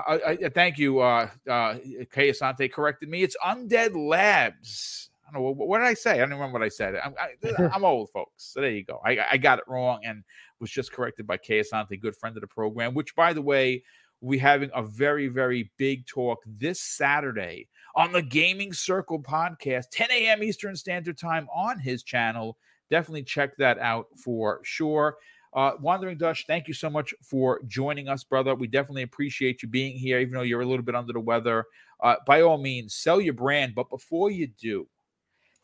[0.06, 1.00] I, I thank you.
[1.00, 1.78] Uh, uh,
[2.12, 3.24] Kay Asante corrected me.
[3.24, 5.10] It's Undead Labs.
[5.28, 6.12] I don't know what, what, did I say.
[6.12, 6.94] I don't remember what I said.
[7.04, 8.44] I'm, I, am old, folks.
[8.52, 9.00] So there you go.
[9.04, 10.22] I, I, got it wrong and
[10.60, 12.94] was just corrected by Kay Asante, good friend of the program.
[12.94, 13.82] Which, by the way,
[14.24, 20.10] we having a very very big talk this Saturday on the Gaming Circle podcast, 10
[20.10, 20.42] a.m.
[20.42, 22.56] Eastern Standard Time on his channel.
[22.90, 25.16] Definitely check that out for sure.
[25.54, 28.56] Uh, Wandering Dutch, thank you so much for joining us, brother.
[28.56, 31.66] We definitely appreciate you being here, even though you're a little bit under the weather.
[32.02, 33.74] Uh, by all means, sell your brand.
[33.74, 34.88] But before you do,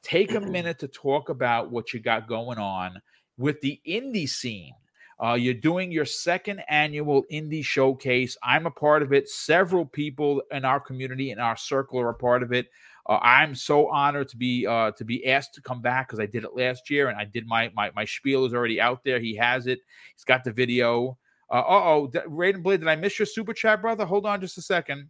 [0.02, 3.00] take a minute to talk about what you got going on
[3.36, 4.74] with the indie scene.
[5.22, 8.36] Uh, you're doing your second annual indie showcase.
[8.42, 9.28] I'm a part of it.
[9.28, 12.68] Several people in our community, in our circle, are a part of it.
[13.06, 16.26] Uh, I'm so honored to be uh, to be asked to come back because I
[16.26, 19.18] did it last year and I did my my my spiel is already out there.
[19.18, 19.80] He has it.
[20.14, 21.18] He's got the video.
[21.50, 24.04] Uh oh, Raiden Blade, did I miss your super chat, brother?
[24.06, 25.08] Hold on just a second.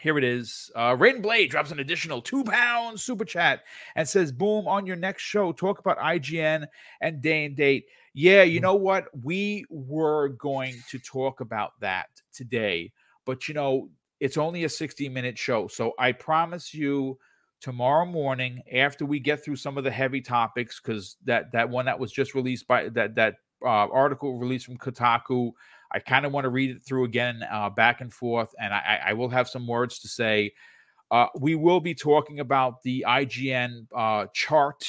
[0.00, 0.70] Here it is.
[0.74, 3.64] Uh, Raiden Blade drops an additional two pounds super chat
[3.96, 5.52] and says, "Boom on your next show.
[5.52, 6.66] Talk about IGN
[7.00, 8.62] and day and date." Yeah, you mm.
[8.62, 9.06] know what?
[9.22, 12.92] We were going to talk about that today,
[13.24, 13.90] but you know,
[14.20, 15.68] it's only a 60 minute show.
[15.68, 17.18] So I promise you
[17.60, 21.84] tomorrow morning after we get through some of the heavy topics because that that one
[21.86, 25.52] that was just released by that that uh, article released from Kotaku,
[25.92, 29.00] I kind of want to read it through again, uh, back and forth, and I,
[29.06, 30.52] I will have some words to say.
[31.10, 34.84] Uh, we will be talking about the IGN uh, chart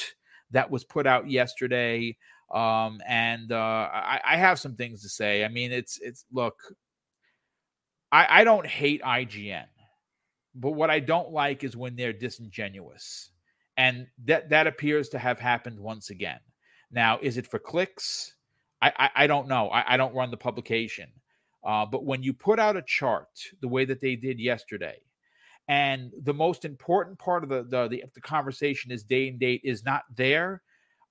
[0.52, 2.16] that was put out yesterday,
[2.54, 5.43] um, and uh, I, I have some things to say.
[5.43, 6.56] I mean, it's it's look,
[8.12, 9.66] I, I don't hate IGN,
[10.54, 13.32] but what I don't like is when they're disingenuous.
[13.78, 16.39] And that that appears to have happened once again.
[16.91, 18.36] Now, is it for clicks?
[18.82, 19.69] I, I, I don't know.
[19.69, 21.09] I, I, don't run the publication.
[21.63, 23.29] Uh, but when you put out a chart
[23.61, 24.97] the way that they did yesterday,
[25.67, 29.61] and the most important part of the, the, the, the conversation is day and date
[29.63, 30.63] is not there,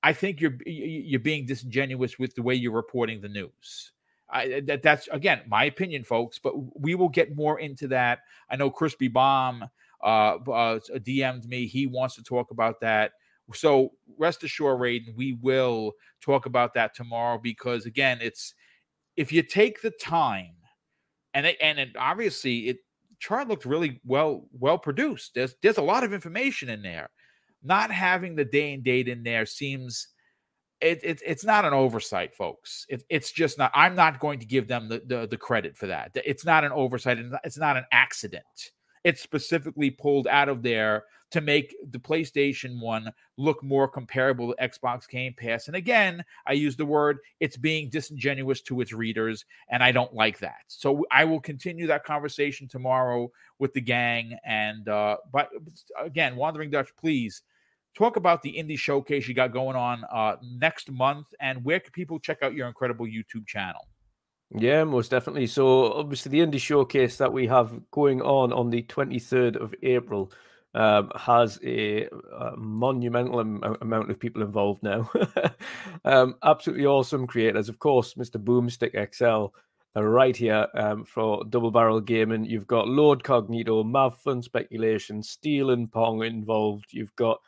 [0.03, 3.93] I think you're you're being disingenuous with the way you're reporting the news.
[4.31, 6.39] I, that, that's again my opinion, folks.
[6.39, 8.21] But we will get more into that.
[8.49, 9.69] I know Crispy Bomb
[10.03, 11.67] uh, uh, DM'd me.
[11.67, 13.13] He wants to talk about that.
[13.55, 18.55] So rest assured, Raiden, we will talk about that tomorrow because again, it's
[19.17, 20.55] if you take the time,
[21.35, 22.79] and it, and it, obviously it
[23.19, 25.33] chart looked really well well produced.
[25.35, 27.11] There's there's a lot of information in there.
[27.63, 30.09] Not having the day and date in there seems
[30.81, 32.87] it, it it's not an oversight, folks.
[32.89, 33.71] It, it's just not.
[33.75, 36.13] I'm not going to give them the, the the credit for that.
[36.15, 37.19] It's not an oversight.
[37.45, 38.45] It's not an accident.
[39.05, 44.69] It's specifically pulled out of there to make the PlayStation 1 look more comparable to
[44.69, 45.69] Xbox Game Pass.
[45.69, 50.15] And again, I use the word it's being disingenuous to its readers, and I don't
[50.15, 50.63] like that.
[50.67, 54.37] So I will continue that conversation tomorrow with the gang.
[54.45, 55.51] And uh, but
[55.99, 57.43] again, Wandering Dutch, please
[57.95, 61.93] talk about the indie showcase you got going on uh, next month, and where can
[61.93, 63.87] people check out your incredible YouTube channel?
[64.53, 65.47] Yeah, most definitely.
[65.47, 70.33] So obviously, the indie showcase that we have going on on the 23rd of April
[70.75, 75.11] um, has a, a monumental am- amount of people involved now.
[76.05, 78.43] um, absolutely awesome creators, of course, Mr.
[78.43, 79.55] Boomstick XL.
[79.97, 82.45] Uh, right here um, for Double Barrel Gaming.
[82.45, 86.93] You've got Lord Cognito, Mav Fun Speculation, Steel and Pong involved.
[86.93, 87.41] You've got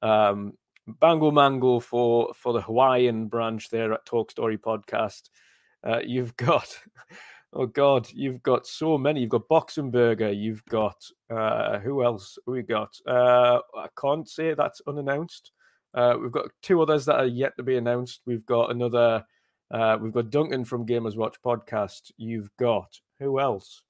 [0.00, 0.54] um,
[0.86, 5.28] Bango Mango for for the Hawaiian branch there at Talk Story Podcast.
[5.86, 6.74] Uh, you've got
[7.52, 9.20] Oh God, you've got so many.
[9.20, 10.36] You've got Boxenberger.
[10.36, 12.38] You've got uh, who else?
[12.46, 12.94] We got.
[13.06, 15.50] Uh, I can't say that's unannounced.
[15.92, 18.20] Uh, we've got two others that are yet to be announced.
[18.24, 19.24] We've got another.
[19.70, 22.12] Uh, we've got Duncan from Gamers Watch podcast.
[22.16, 23.82] You've got who else?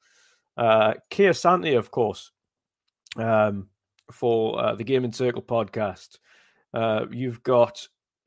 [0.57, 2.33] Uh, Kia Santi, of course,
[3.17, 3.69] um,
[4.11, 6.19] for uh, the Gaming Circle podcast.
[6.73, 7.87] Uh, you've got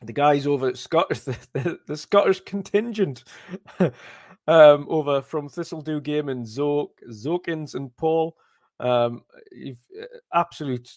[0.00, 3.24] the guys over at Scottish, the, the, the Scottish contingent
[3.78, 8.36] um, over from Thistledew Game and Zoke, Zokins and Paul.
[8.80, 9.22] Um,
[9.52, 10.90] you've uh, absolute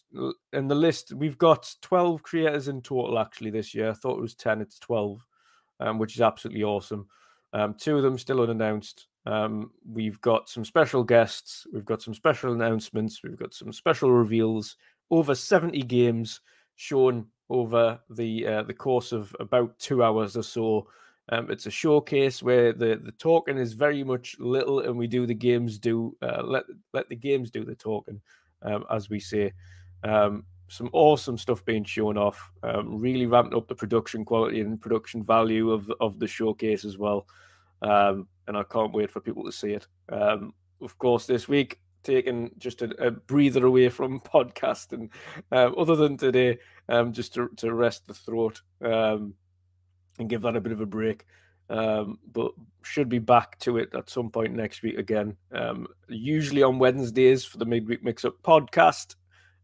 [0.54, 1.14] in the list.
[1.14, 3.92] We've got 12 creators in total actually this year.
[3.92, 5.24] I thought it was 10, it's 12,
[5.82, 7.08] um, which is absolutely awesome.
[7.54, 9.08] Um, two of them still unannounced.
[9.28, 14.12] Um, we've got some special guests, we've got some special announcements, we've got some special
[14.12, 14.78] reveals,
[15.10, 16.42] over 70 games
[16.76, 20.88] shown over the uh, the course of about two hours or so.
[21.30, 25.26] Um, it's a showcase where the the talking is very much little, and we do
[25.26, 28.22] the games do uh, let let the games do the talking,
[28.62, 29.54] um, as we say.
[30.04, 32.52] Um, some awesome stuff being shown off.
[32.64, 36.98] Um, really ramped up the production quality and production value of of the showcase as
[36.98, 37.28] well.
[37.82, 39.88] Um, and I can't wait for people to see it.
[40.10, 45.10] Um, of course, this week taking just a, a breather away from podcasting,
[45.52, 49.34] um, other than today, um, just to, to rest the throat um,
[50.20, 51.26] and give that a bit of a break.
[51.70, 52.52] Um, but
[52.84, 55.36] should be back to it at some point next week again.
[55.52, 59.16] Um, usually on Wednesdays for the midweek mix up podcast.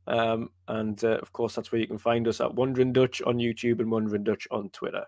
[0.08, 3.38] Um, and uh, of course, that's where you can find us at Wondering Dutch on
[3.38, 5.06] YouTube and Wondering Dutch on Twitter.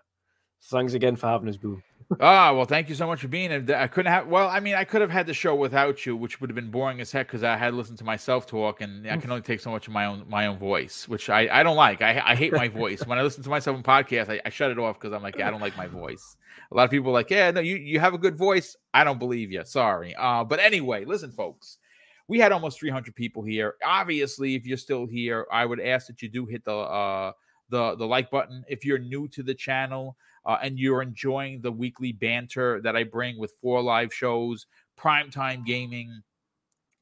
[0.60, 1.82] So Thanks again for having us, Boo.
[2.20, 3.76] Ah, well, thank you so much for being here.
[3.76, 4.26] I couldn't have.
[4.26, 6.70] Well, I mean, I could have had the show without you, which would have been
[6.70, 9.60] boring as heck because I had listened to myself talk, and I can only take
[9.60, 12.02] so much of my own my own voice, which I, I don't like.
[12.02, 13.06] I, I hate my voice.
[13.06, 15.40] when I listen to myself in podcasts, I, I shut it off because I'm like,
[15.40, 16.36] I don't like my voice.
[16.70, 18.76] A lot of people are like, yeah, no, you you have a good voice.
[18.92, 19.64] I don't believe you.
[19.64, 20.14] Sorry.
[20.14, 21.78] Uh, but anyway, listen, folks.
[22.26, 23.74] We had almost 300 people here.
[23.84, 27.32] Obviously, if you're still here, I would ask that you do hit the uh
[27.70, 28.64] the the like button.
[28.68, 30.16] If you're new to the channel,
[30.46, 34.66] uh, and you're enjoying the weekly banter that I bring with four live shows,
[34.98, 36.22] primetime gaming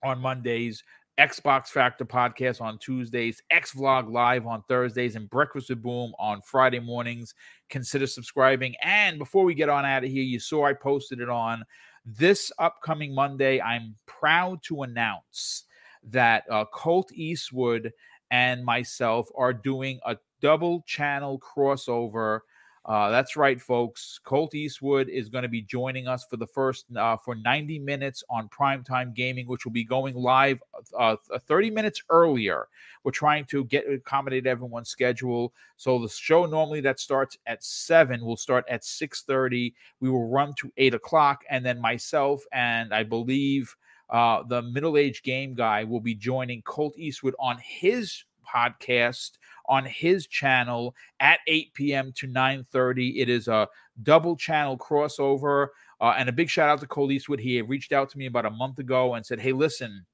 [0.04, 0.82] on Mondays,
[1.18, 6.40] Xbox Factor podcast on Tuesdays, X Vlog Live on Thursdays, and Breakfast with Boom on
[6.40, 7.34] Friday mornings.
[7.68, 8.74] Consider subscribing.
[8.82, 11.64] And before we get on out of here, you saw I posted it on
[12.04, 13.60] this upcoming Monday.
[13.60, 15.64] I'm proud to announce
[16.04, 17.92] that uh, Colt Eastwood
[18.30, 22.40] and myself are doing a double channel crossover
[22.84, 24.18] uh, that's right, folks.
[24.24, 28.24] Colt Eastwood is going to be joining us for the first uh, for 90 minutes
[28.28, 30.60] on primetime gaming, which will be going live
[30.98, 31.14] uh,
[31.46, 32.66] 30 minutes earlier.
[33.04, 35.52] We're trying to get accommodate everyone's schedule.
[35.76, 39.74] So the show normally that starts at seven will start at 6:30.
[40.00, 43.76] We will run to eight o'clock, and then myself and I believe
[44.10, 50.26] uh, the middle-aged game guy will be joining Colt Eastwood on his podcast on his
[50.26, 52.12] channel at 8 p.m.
[52.16, 53.20] to 9:30.
[53.20, 53.68] It is a
[54.02, 55.68] double channel crossover.
[56.00, 57.38] Uh, and a big shout out to Colt Eastwood.
[57.38, 60.04] He reached out to me about a month ago and said, "Hey, listen."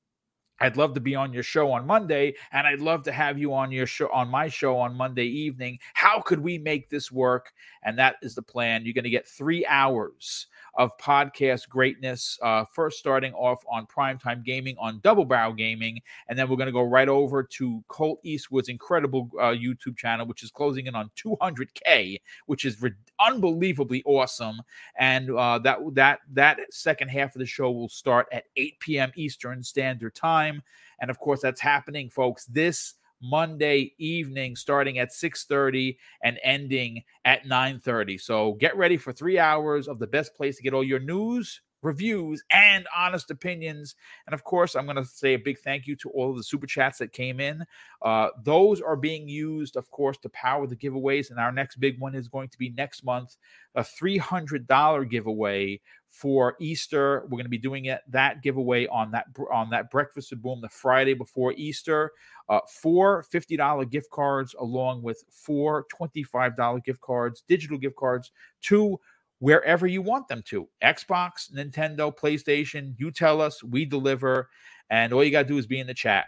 [0.61, 3.55] I'd love to be on your show on Monday, and I'd love to have you
[3.55, 5.79] on your show on my show on Monday evening.
[5.95, 7.53] How could we make this work?
[7.83, 8.85] And that is the plan.
[8.85, 12.39] You're going to get three hours of podcast greatness.
[12.43, 16.67] Uh, first, starting off on Primetime Gaming on Double Barrel Gaming, and then we're going
[16.67, 20.95] to go right over to Colt Eastwood's incredible uh, YouTube channel, which is closing in
[20.95, 22.81] on 200k, which is
[23.21, 24.61] unbelievably awesome.
[24.99, 29.13] And uh, that that that second half of the show will start at 8 p.m.
[29.17, 30.63] Eastern Standard Time,
[31.01, 32.47] and of course, that's happening, folks.
[32.47, 38.21] This Monday evening starting at 6:30 and ending at 9:30.
[38.21, 41.61] So get ready for 3 hours of the best place to get all your news,
[41.83, 43.95] reviews, and honest opinions.
[44.27, 46.43] And of course, I'm going to say a big thank you to all of the
[46.43, 47.65] super chats that came in.
[48.03, 51.31] Uh, those are being used, of course, to power the giveaways.
[51.31, 53.37] And our next big one is going to be next month
[53.75, 57.23] a $300 giveaway for Easter.
[57.25, 60.61] We're going to be doing it that giveaway on that on that breakfast with boom
[60.61, 62.13] the Friday before Easter.
[62.49, 68.99] Uh, four $50 gift cards along with four $25 gift cards, digital gift cards to
[69.39, 72.95] wherever you want them to Xbox, Nintendo, PlayStation.
[72.99, 74.49] You tell us, we deliver.
[74.91, 76.27] And all you got to do is be in the chat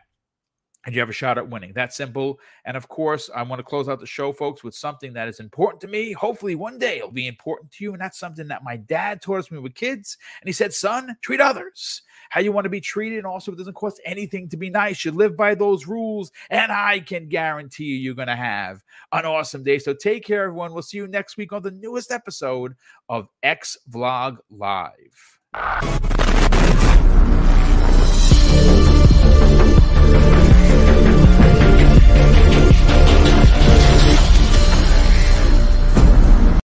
[0.87, 1.72] and you have a shot at winning.
[1.74, 2.41] That simple.
[2.64, 5.41] And of course, I want to close out the show, folks, with something that is
[5.41, 6.12] important to me.
[6.12, 7.93] Hopefully, one day it'll be important to you.
[7.93, 10.16] And that's something that my dad taught us when we were kids.
[10.41, 13.18] And he said, son, treat others how you want to be treated.
[13.18, 15.05] And also, it doesn't cost anything to be nice.
[15.05, 16.33] You live by those rules.
[16.49, 19.78] And I can guarantee you, you're going to have an awesome day.
[19.78, 20.72] So take care, everyone.
[20.72, 22.74] We'll see you next week on the newest episode
[23.09, 26.20] of X Vlog Live.